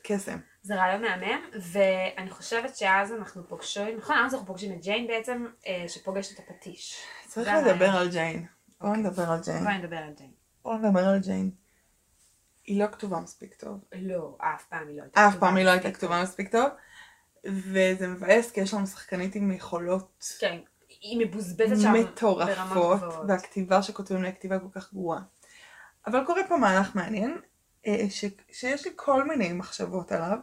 [0.03, 0.37] קסם.
[0.65, 5.45] זה רעיון מהמם, ואני חושבת שאז אנחנו פוגשים, נכון, אז אנחנו פוגשים את ג'יין בעצם,
[5.67, 7.03] אה, שפוגשת את הפטיש.
[7.27, 7.89] צריך לדבר.
[7.89, 8.45] על ג'יין.
[8.79, 9.03] בואו אוקיי.
[9.03, 9.63] נדבר על ג'יין.
[9.63, 10.31] בואי נדבר על ג'יין.
[10.63, 11.51] בואו נדבר על ג'יין.
[12.65, 13.79] היא לא כתובה מספיק טוב.
[13.93, 16.69] לא, אף פעם היא לא הייתה אף פעם היא לא הייתה מספיק כתובה מספיק טוב.
[17.45, 20.57] וזה מבאס כי יש לנו שחקנית עם יכולות כן,
[21.01, 23.25] היא מבוזבזת שם מטורפות.
[23.27, 25.21] והכתיבה שכותבים לה כתיבה כל כך גרועה.
[26.07, 27.37] אבל קורה פה מהלך מעניין,
[27.87, 30.37] אה, ש, שיש לי כל מיני מחשבות עליו,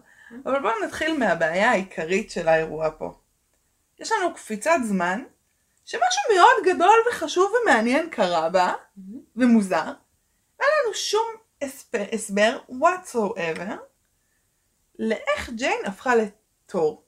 [0.47, 3.15] אבל בואו נתחיל מהבעיה העיקרית של האירוע פה.
[3.99, 5.25] יש לנו קפיצת זמן,
[5.85, 8.73] שמשהו מאוד גדול וחשוב ומעניין קרה בה.
[9.37, 9.93] ומוזר,
[10.59, 11.27] ואין לנו שום
[11.63, 13.73] הסבר, הסבר whatsoever
[14.99, 17.05] לאיך ג'יין הפכה לתור.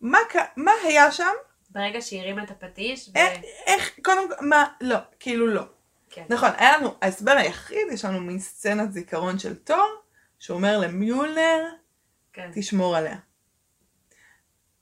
[0.00, 0.18] מה,
[0.56, 1.32] מה היה שם?
[1.70, 3.18] ברגע שהיא הרימה את הפטיש, ו...
[3.18, 5.62] איך, איך, קודם כל, מה, לא, כאילו לא.
[6.10, 6.24] כן.
[6.28, 9.94] נכון, היה לנו, ההסבר היחיד, יש לנו מין סצנת זיכרון של תור,
[10.38, 11.64] שאומר למיולנר,
[12.34, 12.50] כן.
[12.54, 13.16] תשמור עליה.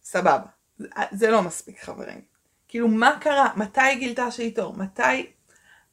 [0.02, 0.46] סבבה.
[0.78, 2.20] זה, זה לא מספיק חברים.
[2.68, 3.52] כאילו, מה קרה?
[3.56, 4.76] מתי היא גילתה שהיא תור?
[4.76, 5.32] מתי...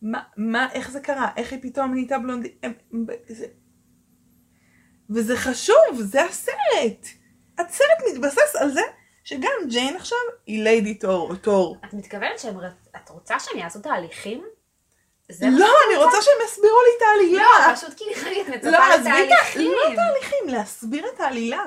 [0.01, 1.31] מה, מה, איך זה קרה?
[1.37, 2.65] איך היא פתאום נהייתה בלונדינית?
[3.27, 3.45] זה...
[5.09, 7.07] וזה חשוב, זה הסרט.
[7.59, 8.81] הסרט מתבסס על זה
[9.23, 11.77] שגם ג'יין עכשיו היא ליידי תור או תור.
[11.85, 12.57] את מתכוונת שהם...
[12.57, 14.43] רצ- את רוצה שהם יעשו תהליכים?
[15.41, 17.43] לא, אני רוצה שהם יסבירו לי את העלילה.
[17.67, 18.03] לא, פשוט כי
[18.41, 18.97] את מצפה לא, את ה...
[18.97, 19.71] לתהליכים.
[19.71, 21.63] לא תהליכים, להסביר את העלילה.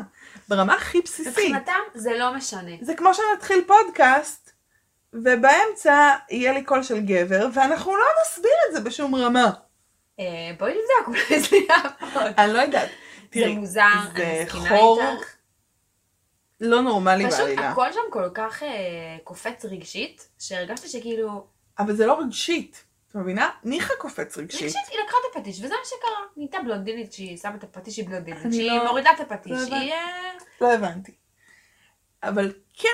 [0.49, 1.29] ברמה הכי בסיסית.
[1.29, 2.71] מבחינתם זה לא משנה.
[2.81, 4.53] זה כמו שנתחיל פודקאסט,
[5.13, 9.51] ובאמצע יהיה לי קול של גבר, ואנחנו לא נסביר את זה בשום רמה.
[10.21, 10.25] אה,
[10.59, 12.33] בואי נבדוק, אולי זה יעבוד.
[12.39, 12.89] אני לא יודעת.
[13.35, 13.83] זה מוזר,
[14.17, 15.37] אני מסכימה איתך.
[16.61, 17.71] לא נורמלי פשוט בעלילה.
[17.71, 18.69] הכל שם כל כך אה,
[19.25, 21.47] קופץ רגשית, שהרגשתי שכאילו,
[21.79, 22.85] אבל זה לא רגשית.
[23.13, 23.51] את מבינה?
[23.65, 24.63] ניחא קופץ רגשית.
[24.63, 26.27] רגשית היא לקחה את הפטיש, וזה מה שקרה.
[26.37, 29.77] נהייתה בלונדינית שהיא שמה את הפטיש, היא בלונדינית, שהיא לא- מורידה את הפטיש, לא.
[29.77, 29.93] היא...
[29.93, 31.13] אה, לא הבנתי.
[32.23, 32.89] אבל כן,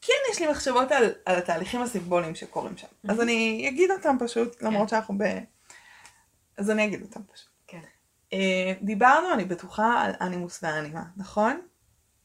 [0.00, 2.86] כן יש לי מחשבות על, על התהליכים הסימבוליים שקורים שם.
[3.08, 5.22] אז אני אגיד אותם פשוט, למרות שאנחנו ב...
[6.58, 7.48] אז אני אגיד אותם פשוט.
[7.66, 7.80] כן.
[8.32, 11.60] אה, דיברנו, אני בטוחה, על אנימוס ואנימה, נכון?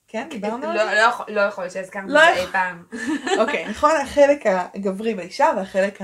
[0.07, 0.91] כן, דיברנו על לא- זה?
[0.95, 2.85] לא יכול- לא להיות שהזכרנו לא את זה אי פעם.
[3.39, 5.99] אוקיי, נכון, החלק הגברי באישה והחלק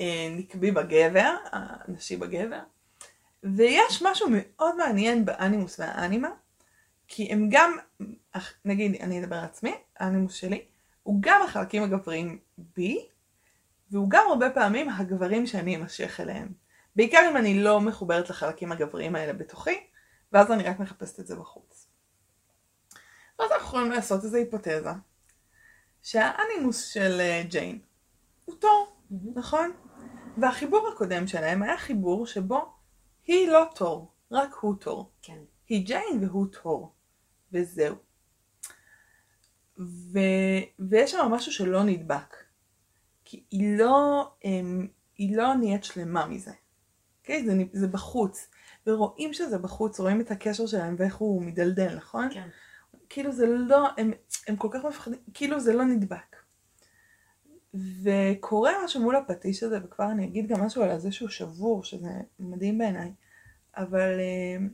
[0.00, 2.60] הנקבי בגבר, הנשי בגבר.
[3.42, 6.28] ויש משהו מאוד מעניין באנימוס והאנימה,
[7.08, 7.76] כי הם גם,
[8.64, 10.64] נגיד, אני אדבר על עצמי, האנימוס שלי,
[11.02, 13.06] הוא גם החלקים הגבריים בי,
[13.90, 16.48] והוא גם הרבה פעמים הגברים שאני אמשך אליהם.
[16.96, 19.86] בעיקר אם אני לא מחוברת לחלקים הגבריים האלה בתוכי,
[20.32, 21.86] ואז אני רק מחפשת את זה בחוץ.
[23.38, 24.90] ואז אנחנו יכולים לעשות איזו היפותזה,
[26.02, 27.78] שהאנימוס של אה, ג'יין
[28.44, 29.72] הוא תור, נכון?
[30.38, 32.74] והחיבור הקודם שלהם היה חיבור שבו
[33.26, 35.10] היא לא תור, רק הוא תור.
[35.22, 35.38] כן.
[35.68, 36.94] היא ג'יין והוא תור.
[37.52, 37.94] וזהו.
[39.78, 40.18] ו...
[40.78, 42.36] ויש שם משהו שלא נדבק.
[43.24, 46.52] כי היא לא, הם, היא לא נהיית שלמה מזה.
[47.20, 47.44] אוקיי?
[47.44, 48.50] זה, זה בחוץ.
[48.86, 52.28] ורואים שזה בחוץ, רואים את הקשר שלהם ואיך הוא מדלדל, נכון?
[52.34, 52.48] כן.
[53.08, 54.12] כאילו זה לא, הם,
[54.48, 56.36] הם כל כך מפחדים, כאילו זה לא נדבק.
[58.02, 62.10] וקורה משהו מול הפטיש הזה, וכבר אני אגיד גם משהו על זה שהוא שבור, שזה
[62.38, 63.12] מדהים בעיניי,
[63.76, 64.66] אבל אה,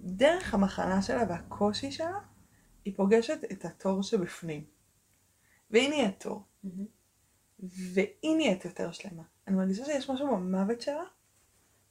[0.00, 2.18] דרך המחלה שלה והקושי שלה,
[2.84, 4.64] היא פוגשת את התור שבפנים.
[5.70, 6.42] והיא נהיית תור.
[6.64, 6.86] מהמם.
[7.62, 9.22] והיא נהיית יותר שלמה.
[9.48, 11.04] אני מרגישה שיש משהו במוות שלה.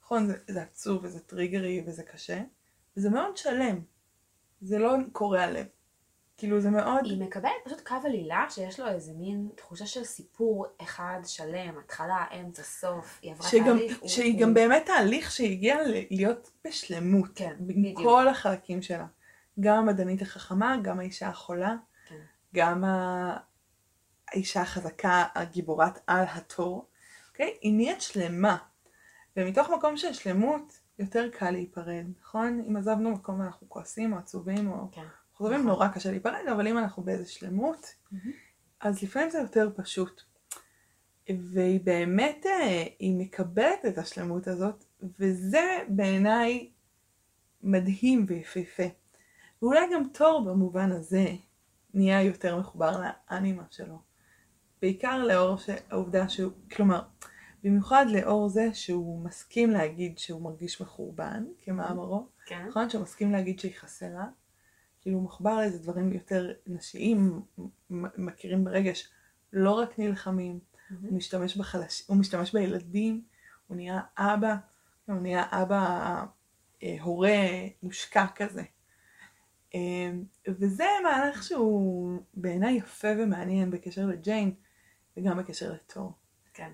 [0.02, 2.42] נכון, זה, זה עצוב וזה טריגרי וזה קשה,
[2.96, 3.80] וזה מאוד שלם.
[4.60, 5.66] זה לא קורע לב.
[6.40, 10.66] כאילו זה מאוד, היא מקבלת פשוט קו עלילה שיש לו איזה מין תחושה של סיפור
[10.82, 13.98] אחד שלם, התחלה, אמצע, סוף, היא עברה שגם, תהליך.
[14.00, 17.98] הוא- שהיא הוא- גם באמת תהליך שהיא הגיעה ל- להיות בשלמות, כן, עם בדיוק.
[18.02, 19.06] כל החלקים שלה.
[19.60, 21.74] גם המדענית החכמה, גם האישה החולה,
[22.08, 22.16] כן.
[22.54, 23.36] גם ה-
[24.32, 26.88] האישה החזקה, הגיבורת על התור,
[27.30, 27.56] אוקיי?
[27.60, 28.56] היא נהיית שלמה.
[29.36, 30.62] ומתוך מקום של שלמות,
[30.98, 32.64] יותר קל להיפרד, נכון?
[32.68, 35.04] אם עזבנו מקום ואנחנו כועסים או עצובים או כן.
[35.40, 35.66] חוזרים.
[35.66, 37.94] נורא קשה להיפרד, אבל אם אנחנו באיזה שלמות.
[38.80, 40.22] אז לפעמים זה יותר פשוט.
[41.28, 44.84] והיא באמת, אה, היא מקבלת את השלמות הזאת,
[45.18, 46.70] וזה בעיניי
[47.62, 48.82] מדהים ויפהפה.
[49.62, 51.26] ואולי גם תור במובן הזה
[51.94, 53.98] נהיה יותר מחובר לאנימה שלו.
[54.82, 55.56] בעיקר לאור.
[55.90, 57.02] העובדה שהוא, כלומר,
[57.64, 62.66] במיוחד לאור זה שהוא מסכים להגיד שהוא מרגיש מחורבן, כמאמרו, כן.
[62.68, 62.90] נכון?
[62.90, 64.26] שהוא מסכים להגיד שהיא חסרה.
[65.00, 67.42] כאילו הוא מחובר לאיזה דברים יותר נשיים,
[67.90, 69.08] מכירים ברגש,
[69.52, 70.58] לא רק נלחמים,
[70.90, 71.08] מהמם.
[71.08, 73.22] הוא משתמש בחלש, הוא משתמש בילדים,
[73.66, 74.56] הוא נהיה אבא,
[75.06, 76.24] הוא נהיה אבא
[76.82, 77.38] אה, הורה
[77.82, 78.62] מושקע כזה.
[79.74, 80.10] אה,
[80.48, 84.54] וזה מהלך שהוא בעיניי יפה ומעניין בקשר לג'יין
[85.16, 86.12] וגם בקשר לתור.
[86.54, 86.70] כן.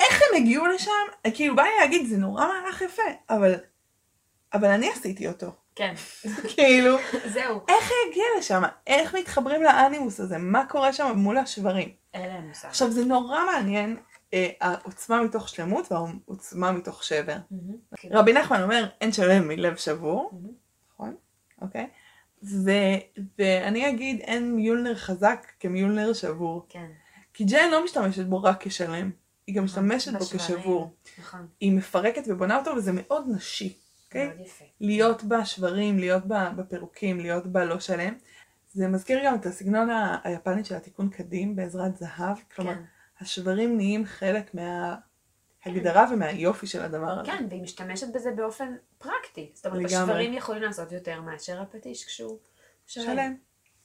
[0.00, 0.90] איך הם הגיעו לשם?
[1.34, 3.54] כאילו בא לי להגיד זה נורא מהלך יפה, אבל,
[4.52, 5.63] אבל אני עשיתי אותו.
[5.76, 5.94] כן.
[6.54, 7.60] כאילו, זהו.
[7.68, 8.62] איך היא הגיעה לשם?
[8.86, 10.38] איך מתחברים לאנימוס הזה?
[10.38, 11.88] מה קורה שם מול השברים?
[12.14, 12.68] אין להם מושג.
[12.68, 13.96] עכשיו זה נורא מעניין,
[14.34, 17.36] אה, העוצמה מתוך שלמות והעוצמה מתוך שבר.
[17.96, 20.54] כאילו, רבי נחמן אומר אין שלם מלב שבור, מהמם.
[20.94, 21.16] נכון?
[21.62, 21.88] אוקיי?
[22.44, 22.70] ו,
[23.38, 26.66] ואני אגיד אין מיולנר חזק כמיולנר שבור.
[26.68, 26.86] כן.
[27.34, 29.10] כי ג'יין לא משתמשת בו רק כשלם,
[29.46, 30.24] היא גם משתמשת בו.
[30.24, 30.96] כשבור.
[31.18, 31.46] נכון.
[31.60, 33.78] היא מפרקת ובונה אותו וזה מאוד נשי,
[34.14, 34.44] אוקיי?
[34.80, 36.22] להיות בשברים, להיות
[36.56, 38.14] בפירוקים, להיות בלא שלם.
[38.72, 39.88] זה מזכיר גם את הסגנון
[40.24, 42.82] היפני של התיקון קדים בעזרת זהב, כלומר כן.
[43.20, 47.30] השברים נהיים חלק מההגדרה ומהיופי של הדבר הזה.
[47.30, 49.52] כן, והיא משתמשת בזה באופן פרקטי.
[49.54, 49.84] זאת אומרת.
[49.84, 52.38] השברים יכולים לעשות יותר מאשר הפטיש כשהוא
[52.86, 53.36] שלם.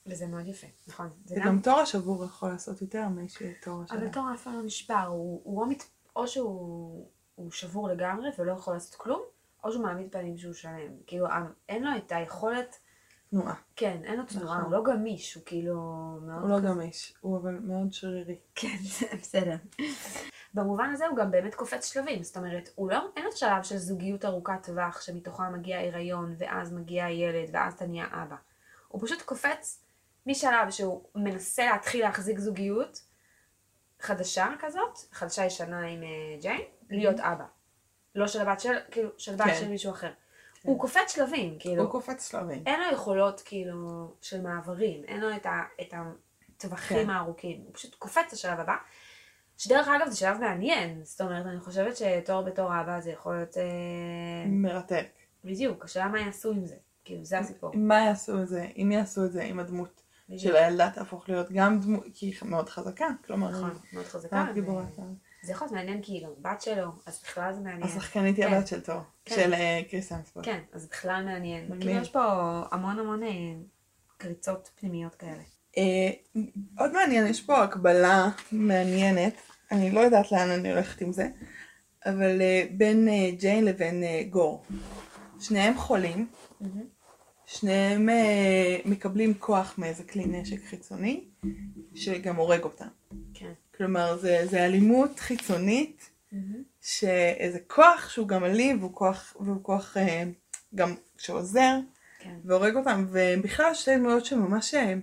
[0.06, 1.08] וזה מאוד יפה, נכון.
[1.26, 4.10] וגם תור השבור יכול לעשות יותר משתור אבל השלם.
[4.10, 5.74] תור אף פעם לא נשבר, הוא, הוא
[6.16, 9.22] או, שהוא הוא שבור לגמרי ולא יכול לעשות כלום,
[9.64, 10.92] או שהוא מעמיד פנים שהוא שלם.
[11.06, 12.78] כאילו, ה- אין לו את היכולת,
[13.30, 13.54] תנועה.
[13.76, 14.72] כן, אין לו תנועה, נכון.
[14.72, 15.74] הוא לא גמיש, הוא כאילו
[16.22, 16.40] מאוד...
[16.42, 18.38] הוא לא גמיש, הוא אבל מאוד שרירי.
[18.54, 18.76] כן,
[19.20, 19.56] בסדר.
[20.54, 23.76] במובן הזה הוא גם באמת קופץ שלבים, זאת אומרת, הוא לא, אין לו שלב של
[23.76, 28.36] זוגיות ארוכת טווח שמתוכה מגיע הריון, ואז מגיע ילד, ואז אתה נהיה אבא.
[28.88, 29.82] הוא פשוט קופץ
[30.26, 33.02] משלב שהוא מנסה להתחיל להחזיק זוגיות
[34.00, 36.08] חדשה כזאת, חדשה ישנה עם אה,
[36.40, 37.44] ג'יין, להיות אבא.
[38.14, 39.54] לא של הבת של, כאילו, של בת כן.
[39.54, 40.10] של מישהו אחר.
[40.62, 41.82] הוא קופץ שלבים, כאילו.
[41.82, 42.62] הוא קופץ שלבים.
[42.66, 45.94] אין לו יכולות כאילו של מעברים, אין לו את, ה, את
[46.56, 47.10] הטווחים כן.
[47.10, 48.76] הארוכים, הוא פשוט קופץ לשלב הבא.
[49.58, 53.56] שדרך אגב זה שלב מעניין, זאת אומרת אני חושבת שתור בתור אבא זה יכול להיות
[53.56, 53.62] אה,
[54.46, 55.06] מרתק.
[55.44, 57.70] בדיוק, השאלה מה יעשו עם זה, כאילו זה הסיפור.
[57.74, 60.42] מה יעשו את זה, אם יעשו את זה עם הדמות בדיוק.
[60.42, 64.36] של הילדה תהפוך להיות גם דמות, כי היא מאוד חזקה, כלומר, נכון, מאוד חזקה.
[64.36, 64.98] מאוד ו- גיבורת.
[65.42, 67.82] זה יכול להיות מעניין כי היא גם בת שלו, אז בכלל זה מעניין.
[67.82, 68.54] השחקנית היא כן.
[68.54, 69.34] הבת של תור, כן.
[69.34, 70.46] של אה, קריס אמספורט.
[70.46, 71.80] כן, אז בכלל מעניין.
[71.80, 72.22] כאילו יש פה
[72.70, 73.28] המון המון אה,
[74.16, 75.42] קריצות פנימיות כאלה.
[75.78, 76.10] אה,
[76.78, 79.34] עוד מעניין, יש פה הקבלה מעניינת,
[79.70, 81.28] אני לא יודעת לאן אני הולכת עם זה,
[82.06, 84.64] אבל בין ג'יין לבין גור.
[85.40, 86.28] שניהם חולים.
[87.46, 88.08] שניהם
[88.84, 91.24] מקבלים כוח מאיזה כלי נשק חיצוני,
[91.94, 92.86] שגם הורג אותם.
[93.80, 96.62] כלומר, זה, זה אלימות חיצונית, מהמם.
[96.80, 100.22] שאיזה כוח שהוא גם אלים, והוא כוח, והוא כוח אה,
[100.74, 101.76] גם שעוזר,
[102.18, 102.34] כן.
[102.44, 104.94] והורג אותם, ובכלל שתי דמויות שממש, אה,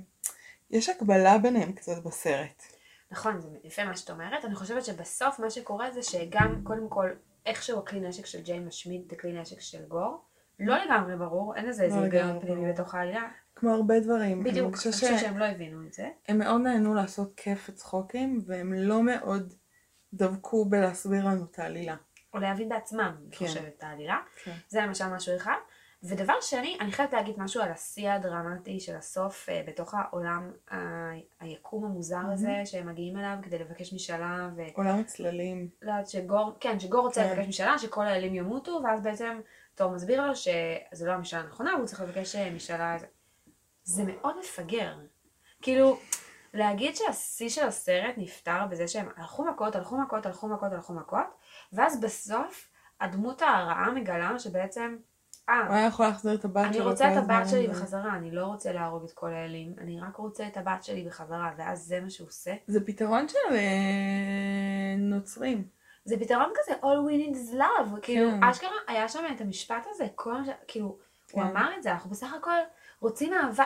[0.71, 2.63] יש הקבלה ביניהם קצת בסרט.
[3.11, 4.45] נכון, זה יפה מה שאת אומרת.
[4.45, 7.09] אני חושבת שבסוף מה שקורה זה שגם, קודם כל,
[7.45, 10.21] איכשהו הכלי נשק של ג'יין משמיד את הכלי נשק של גור.
[10.59, 12.73] לא לגמרי ברור, אין לזה איזה לא היגיון פנימי.
[12.73, 13.27] בתוך העלילה.
[13.59, 14.41] כמו הרבה דברים.
[14.41, 16.09] אני בדיוק, אני חושבת שהם לא הבינו את זה.
[16.27, 19.53] שהם מאוד נהנו לעשות כיף וצחוקים, והם לא מאוד
[20.13, 21.95] דבקו בלהסביר לנו את העלילה.
[22.33, 23.45] או להבין בעצמם, אני כן.
[23.47, 24.17] חושבת, את העלילה.
[24.43, 24.53] כן.
[24.67, 25.57] זה למשל משהו אחד.
[26.03, 31.11] ודבר שני, אני חייבת להגיד משהו על השיא הדרמטי של הסוף אה, בתוך העולם ה-
[31.39, 34.61] היקום המוזר הזה שהם מגיעים אליו כדי לבקש משאלה ו...
[34.73, 35.69] עולם הצללים.
[35.81, 37.31] לא שגור, כן, שגור רוצה כן.
[37.31, 39.39] לבקש משאלה, שכל האלים ימותו, ואז בעצם
[39.75, 42.97] תור מסביר לו שזה לא המשאלה הנכונה, והוא צריך לבקש אה, משאלה.
[43.87, 44.95] זה מאוד מפגר.
[45.61, 45.99] כאילו,
[46.53, 51.25] להגיד שהשיא של הסרט נפתר בזה שהם הלכו מכות, הלכו מכות, הלכו מכות, הלכו מכות,
[51.73, 52.69] ואז בסוף
[53.01, 54.97] הדמות הרעה מגלה שבעצם
[55.49, 58.15] הוא אה, היה יכול להחזיר את הבת אני שלו רוצה כל את הבת שלי בחזרה,
[58.15, 61.83] אני לא רוצה להרוג את כל האלים, אני רק רוצה את הבת שלי בחזרה, ואז
[61.83, 62.53] זה מה שהוא עושה.
[62.67, 65.67] זה פתרון של אה, נוצרים.
[66.05, 68.43] זה פתרון כזה, all we need is love, כאילו, כן.
[68.43, 70.41] אשכרה היה שם את המשפט הזה, כל.
[70.67, 70.97] כאילו,
[71.31, 71.49] הוא כן.
[71.49, 72.51] אמר את זה, אנחנו בסך הכל
[72.99, 73.63] רוצים אהבה,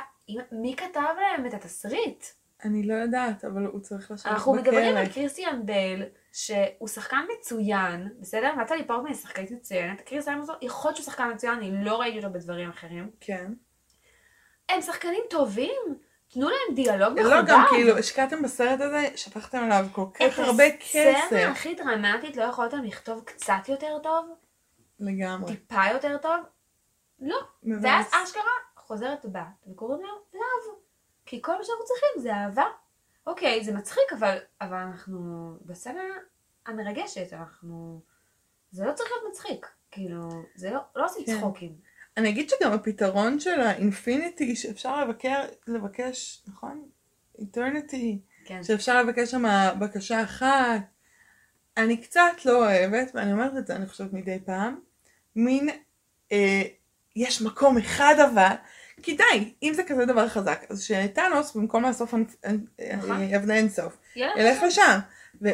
[0.51, 2.25] מי כתב להם את התסריט?
[2.65, 4.63] אני לא יודעת, אבל הוא צריך לשבת אנחנו בכלא.
[4.63, 6.03] מדברים על קריסטיאן בייל,
[6.33, 8.55] שהוא שחקן מצוין, בסדר?
[8.55, 12.17] נטלי פורטמן היא שחקנית מצוינת, קריס איימזון, יכול להיות שהוא שחקן מצוין, אני לא ראיתי
[12.17, 13.11] אותו בדברים אחרים.
[13.19, 13.53] כן.
[14.69, 15.81] הם שחקנים טובים,
[16.27, 17.31] תנו להם דיאלוג מכובד.
[17.31, 21.47] לא, גם כאילו, השקעתם בסרט הזה, שפכתם עליו כל כך הרבה את הסצנה כסף.
[21.51, 24.25] הכי דרמטית לא יכולתם לכתוב קצת יותר טוב?
[24.99, 25.55] לגמרי.
[25.55, 26.39] טיפה יותר טוב?
[27.19, 27.37] לא.
[27.63, 27.83] מבאס.
[27.83, 28.43] ואז אשכרה
[28.91, 30.75] חוזרת בת, וקוראים לה לאו.
[31.25, 32.65] כי כל מה שאנחנו צריכים זה אהבה.
[33.27, 36.03] אוקיי, זה מצחיק, אבל, אבל אנחנו בסצנה
[36.65, 38.01] המרגשת, אנחנו...
[38.71, 39.67] זה לא צריך להיות מצחיק.
[39.91, 41.37] כאילו, זה לא, לא עושים כן.
[41.37, 41.75] צחוקים.
[42.17, 46.89] אני אגיד שגם הפתרון של ה infinity, שאפשר לבקר, לבקש, נכון?
[47.39, 48.21] eternity.
[48.45, 48.63] כן.
[48.63, 49.43] שאפשר לבקש שם
[49.79, 50.81] בקשה אחת.
[51.77, 54.79] אני קצת לא אוהבת, ואני אומרת את זה, אני חושבת מדי פעם,
[55.35, 55.69] מין,
[56.31, 56.61] אה,
[57.15, 58.55] יש מקום אחד אבל,
[59.03, 62.23] כי די, אם זה כזה דבר חזק, אז שת'אנוס במקום לאסוף אנ-
[62.97, 63.21] נכון.
[63.35, 64.99] אבני אינסוף, ילך לשם.
[65.41, 65.49] ו,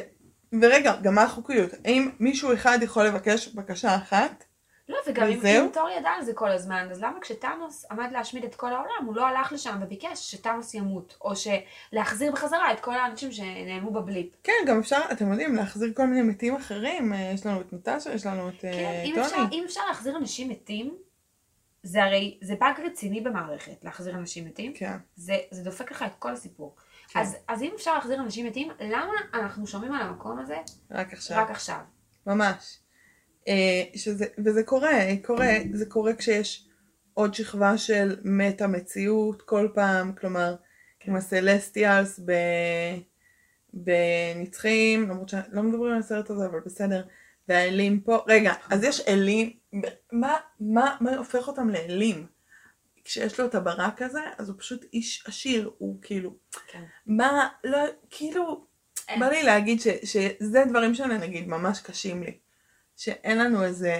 [0.62, 1.69] ורגע, גם מה החוקיות?
[1.86, 4.43] האם מישהו אחד יכול לבקש בקשה אחת?
[4.89, 5.45] לא, וגם אם?
[5.45, 9.05] אם תור ידע על זה כל הזמן, אז למה כשטאנוס עמד להשמיד את כל העולם,
[9.05, 11.31] הוא לא הלך לשם וביקש שטאנוס ימות, או
[11.93, 14.27] להחזיר בחזרה את כל האנשים שנעלמו בבליפ.
[14.43, 18.13] כן, גם אפשר, אתם יודעים, להחזיר כל מיני מתים אחרים, אה, יש לנו את נטשה,
[18.13, 19.25] יש לנו את אה, כן, אם טוני.
[19.25, 20.95] אפשר, אם אפשר להחזיר אנשים מתים,
[21.83, 24.73] זה הרי, זה באג רציני במערכת, להחזיר אנשים מתים.
[24.75, 24.97] כן.
[25.15, 26.75] זה, זה דופק לך את כל הסיפור.
[27.07, 27.19] כן.
[27.19, 30.57] אז, אז אם אפשר להחזיר אנשים מתים, למה אנחנו שומעים על המקום הזה
[30.91, 31.37] רק עכשיו.
[31.37, 31.79] רק עכשיו?
[32.27, 32.79] ממש.
[33.47, 36.67] אה, שזה, וזה קורה, קורה, זה קורה כשיש
[37.13, 40.55] עוד שכבה של מטה מציאות כל פעם, כלומר,
[40.99, 41.11] כן.
[41.11, 42.31] עם הסלסטיאלס ב...
[43.73, 47.03] בנצחים, למרות שלא מדברים על הסרט הזה, אבל בסדר,
[47.47, 49.51] והאלים פה, רגע, אז יש אלים,
[50.11, 52.27] מה, מה, מה הופך אותם לאלים?
[53.03, 56.35] כשיש לו את הברק הזה, אז הוא פשוט איש עשיר, הוא כאילו,
[56.67, 56.83] כן.
[57.05, 57.77] מה, לא,
[58.09, 58.65] כאילו,
[59.07, 59.19] אין.
[59.19, 62.37] בא לי להגיד ש, שזה דברים שנגיד ממש קשים לי.
[62.97, 63.95] שאין לנו איזה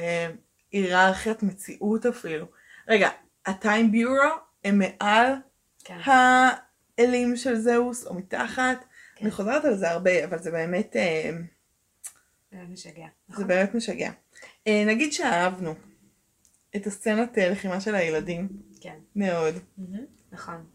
[0.72, 2.46] היררכיית מציאות אפילו.
[2.88, 3.10] רגע,
[3.46, 4.30] הטיים ביורו
[4.66, 5.34] הם מעל
[5.84, 5.98] כן.
[6.04, 8.86] האלים של זהוס או מתחת.
[9.16, 9.26] כן.
[9.26, 11.32] אני חוזרת על זה הרבה, אבל זה באמת, אה,
[12.52, 12.94] זה משגע.
[12.94, 13.48] זה נכון?
[13.48, 14.12] באמת משגע.
[14.68, 15.76] אה, נגיד שאהבנו
[16.76, 18.48] את הסצנת אה, לחימה של הילדים,
[18.82, 18.96] כן.
[19.16, 19.56] מאוד.
[20.32, 20.66] נכון.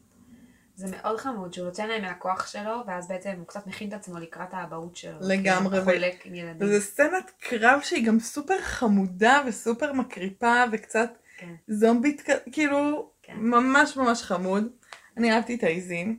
[0.75, 4.19] זה מאוד חמוד שהוא נותן להם מהכוח שלו, ואז בעצם הוא קצת מכין את עצמו
[4.19, 5.19] לקראת האבהות שלו.
[5.21, 6.69] לגמרי, כאילו, ו- חולק עם ילדים.
[6.69, 11.55] וזו סצנת קרב שהיא גם סופר חמודה וסופר מקריפה וקצת כן.
[11.69, 12.23] זומבית,
[12.53, 13.35] כאילו, כן.
[13.37, 14.69] ממש ממש חמוד.
[15.17, 16.19] אני אהבתי את העיזים.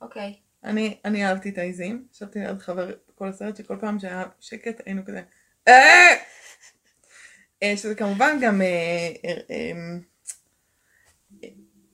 [0.00, 0.34] אוקיי.
[0.64, 2.06] אני, אני אהבתי את העיזים.
[2.12, 5.22] ישבתי ליד חבר כל הסרט שכל פעם שהיה שקט היינו כזה
[5.68, 6.16] "אה!"
[7.62, 9.12] אה, שזה כמובן גם אה,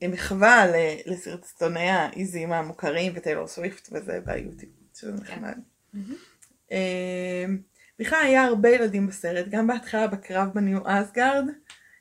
[0.02, 0.64] אה, מחווה
[1.06, 5.58] לסרטוני העיזים המוכרים וטיילור סוויפט וזה ביוטיוב, שזה נחמד.
[5.92, 6.14] מהמם.
[6.72, 7.44] אה,
[7.98, 11.44] בכלל היה הרבה ילדים בסרט, גם בהתחלה בקרב בניו אסגרד,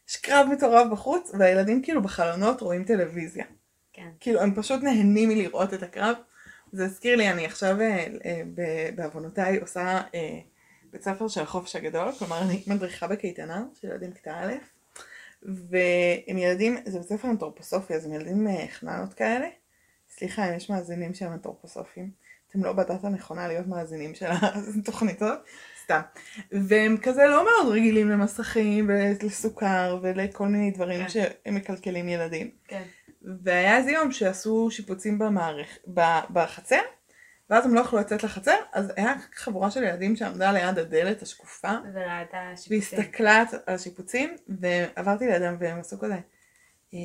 [0.10, 3.46] יש קרב מטורף בחוץ, והילדים כאילו בחלונות רואים טלוויזיה.
[3.94, 4.10] כן.
[4.20, 6.16] כאילו הם פשוט נהנים מלראות את הקרב.
[6.72, 7.78] זה הזכיר לי, אני עכשיו
[8.96, 10.40] בעוונותיי עושה אה,
[10.92, 14.54] בית ספר של החופש הגדול, כלומר אני מדריכה בקייטנה של ילדים כיתה א',
[15.44, 19.48] והם ילדים, זה בית ספר אנתרופוסופי, אז הם ילדים אה, חננות כאלה.
[20.10, 22.12] סליחה אם יש מאזינים שהם אנתרופוסופים,
[22.50, 24.26] אתם לא בדת הנכונה להיות מאזינים של
[24.80, 25.40] התוכנית הזאת,
[25.84, 26.02] סתם.
[26.52, 31.10] והם כזה לא מאוד רגילים למסכים ולסוכר ולכל מיני דברים כן.
[31.10, 32.52] שהם מקלקלים ילדים.
[32.68, 32.84] כן.
[33.44, 35.78] והיה איזה יום שעשו שיפוצים במערכ...
[36.34, 36.82] בחצר,
[37.52, 41.72] ואז הם לא יכלו לצאת לחצר, אז היה חבורה של ילדים שעמדה ליד הדלת השקופה,
[41.94, 43.00] וראית השיפוצים.
[43.00, 46.18] והסתכלה על השיפוצים, ועברתי לידם והם עשו כזה,
[46.94, 47.00] "אה,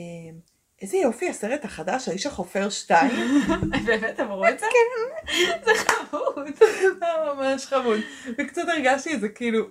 [0.82, 3.10] איזה יופי הסרט החדש, האיש החופר 2,
[3.86, 4.66] באמת אמרו את זה?
[4.66, 5.32] כן.
[5.64, 6.46] זה חמוד.
[7.00, 8.00] זה ממש חמוד.
[8.38, 9.64] וקצת הרגשתי את זה כאילו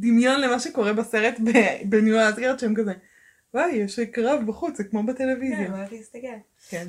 [0.00, 1.34] דמיון למה שקורה בסרט
[1.84, 2.92] בניו אסגרד, שהם כזה,
[3.54, 5.70] וואי, יש קרב בחוץ, זה כמו כן, בטלוויזיה.
[5.70, 6.26] באתי להסתכל.
[6.68, 6.86] כן.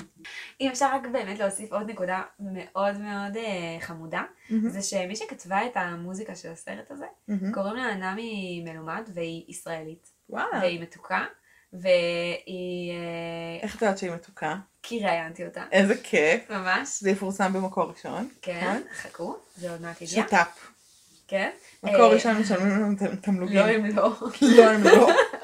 [0.60, 5.66] אם אפשר רק באמת להוסיף עוד נקודה מאוד מאוד אה, חמודה, מהמם, זה שמי שכתבה
[5.66, 7.52] את המוזיקה של הסרט הזה, מהמם.
[7.52, 10.58] קוראים לה נעמי מלומד, והיא ישראלית, וואלה.
[10.60, 11.24] והיא מתוקה,
[11.72, 12.92] והיא...
[12.92, 14.56] אה, איך את יודעת שהיא מתוקה?
[14.82, 16.50] כי ראיינתי אותה, איזה כיף.
[16.50, 18.28] ממש, זה יפורסם במקור ראשון.
[18.42, 20.72] כן, חכו, זה עוד מעט הגיע, שת"פ.
[21.28, 21.50] כן,
[21.82, 23.56] מקור אה, ראשון משלמים לנו תמלוגים.
[23.56, 25.08] לא אם לא, לא, הם לא.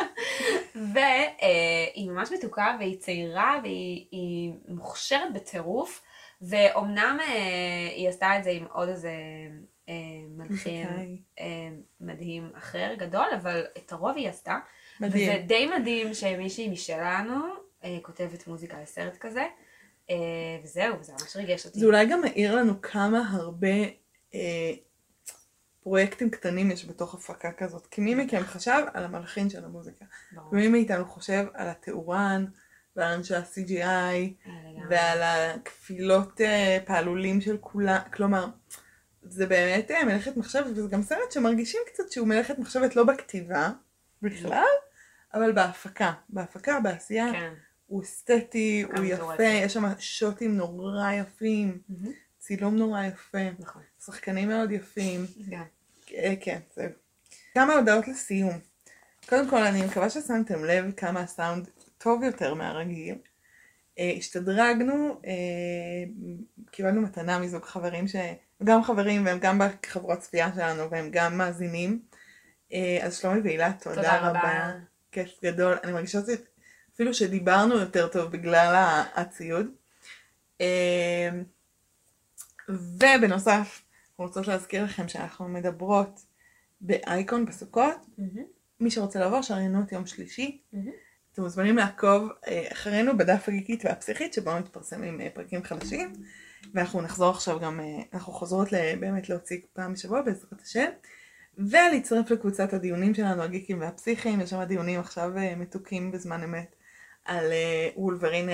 [0.93, 6.03] והיא ממש מתוקה והיא צעירה והיא היא מוכשרת בטירוף,
[6.43, 9.13] ואומנם אה, היא עשתה את זה עם עוד איזה
[9.89, 9.95] אה,
[10.29, 11.19] מלחין.
[11.41, 11.69] אה,
[12.01, 14.59] מדהים אחר, גדול, אבל את הרוב היא עשתה.
[15.01, 15.31] מדהים.
[15.31, 17.35] וזה די מדהים שמישהי משלנו
[18.03, 19.45] כותבת מוזיקה לסרט כזה.
[20.65, 21.79] וזהו, זה ממש ריגש אותי.
[21.79, 23.77] זה אולי גם מעיר לנו כמה הרבה
[25.89, 27.87] פרויקטים קטנים יש בתוך הפקה כזאת.
[27.87, 30.05] כי מי מכם חשב על המלחין של המוזיקה?
[30.33, 30.49] ברור.
[30.53, 32.45] ומי מאיתנו חושב על התאורן
[32.97, 34.49] ועל אנשי ה-CGI.
[34.91, 37.99] ועל הכפילות אה, פעלולים של כולם.
[38.13, 38.47] כלומר,
[39.23, 43.71] זה באמת אה, מלאכת מחשבת, וזה גם סרט שמרגישים קצת שהוא מלאכת מחשבת לא בכתיבה
[44.23, 44.65] בכלל,
[45.35, 46.13] אבל בהפקה.
[46.29, 47.33] בהפקה, בעשייה.
[47.33, 47.55] כן.
[47.87, 49.05] הוא אסתטי, הוא.
[49.05, 51.79] יפה, יש שם שוטים נורא יפים.
[52.39, 53.83] צילום נורא יפה, נכון.
[54.05, 55.27] שחקנים מאוד יפים.
[55.49, 55.65] גם.
[56.15, 56.91] אה, כן, זהו.
[57.55, 58.59] כמה הודעות לסיום.
[59.29, 63.15] קודם כל, אני מקווה ששמתם לב כמה הסאונד טוב יותר מהרגיל.
[63.99, 65.33] אה, השתדרגנו, אה,
[66.71, 68.17] קיבלנו מתנה מזוג חברים, ש...
[68.65, 72.03] גם חברים והם גם בחברות צפייה שלנו והם גם מאזינים.
[73.03, 74.29] אז שלומי והילה, תודה, תודה רבה.
[74.29, 74.73] רבה.
[75.13, 75.77] כיף גדול.
[75.85, 76.35] אני מרגישה שזה
[76.95, 79.67] אפילו שדיברנו יותר טוב בגלל הציוד.
[82.69, 83.83] ובנוסף,
[84.19, 86.21] אנחנו רוצות להזכיר לכם שאנחנו מדברות
[86.81, 88.07] באייקון בסוכות.
[88.19, 88.47] מהמם.
[88.81, 90.61] מי שרוצה לבוא, שריינות יום שלישי.
[90.73, 90.91] מהמם.
[91.33, 96.13] אתם מוזמנים לעקוב אה, אחרינו בדף הגיקית והפסיכית שבו מתפרסמים אה, פרקים חדשים.
[96.75, 98.69] ואנחנו נחזור עכשיו גם, אה, אנחנו חוזרות
[99.01, 100.91] באמת להוציא פעם בשבוע בעזרת השם.
[101.59, 106.77] ולהצטרף לקבוצת הדיונים שלנו, הגיקים והפסיכיים, יש שם דיונים עכשיו מתוקים בזמן אמת
[107.25, 107.45] על
[107.97, 108.49] וולברין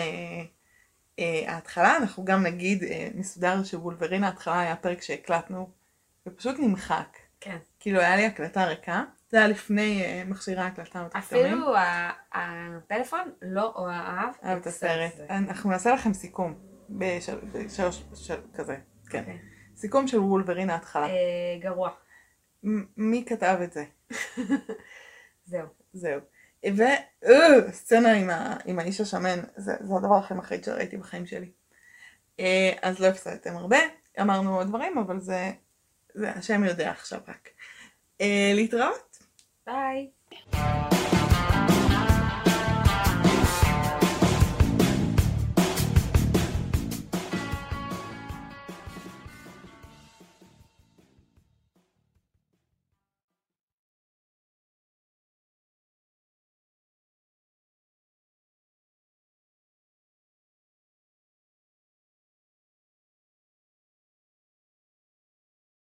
[1.18, 1.96] אה, ההתחלה.
[1.96, 5.70] אנחנו גם נגיד אה, מסודר שוולברין ההתחלה היה פרק שהקלטנו
[6.28, 7.16] ופשוט נמחק.
[7.40, 7.56] כן.
[7.80, 11.44] כאילו היה לי הקלטה ריקה, זה היה לפני אה, מכשירי ההקלטה המתוחכמים.
[11.44, 11.74] אפילו
[12.32, 15.12] הפלאפון לא אהב אהב את הסרט.
[15.30, 16.54] אנחנו נעשה לכם סיכום
[16.90, 18.76] בשל- בשלוש, של- כזה,
[19.10, 19.18] כן.
[19.20, 19.38] אוקיי.
[19.76, 21.06] סיכום של וולברין ההתחלה.
[21.60, 21.90] גרוע.
[22.64, 23.84] מ- מי כתב את זה?
[25.46, 25.66] זהו.
[25.92, 26.20] זהו.
[26.72, 31.50] וסצנה עם, ה, עם האיש השמן, זה, זה הדבר הכי מחריד שראיתי בחיים שלי.
[32.40, 33.78] אה, אז לא הפסדתם הרבה,
[34.20, 35.50] אמרנו עוד דברים, אבל זה,
[36.14, 37.48] זה השם יודע עכשיו רק.
[38.20, 39.18] אה, להתראות.
[39.66, 40.10] ביי.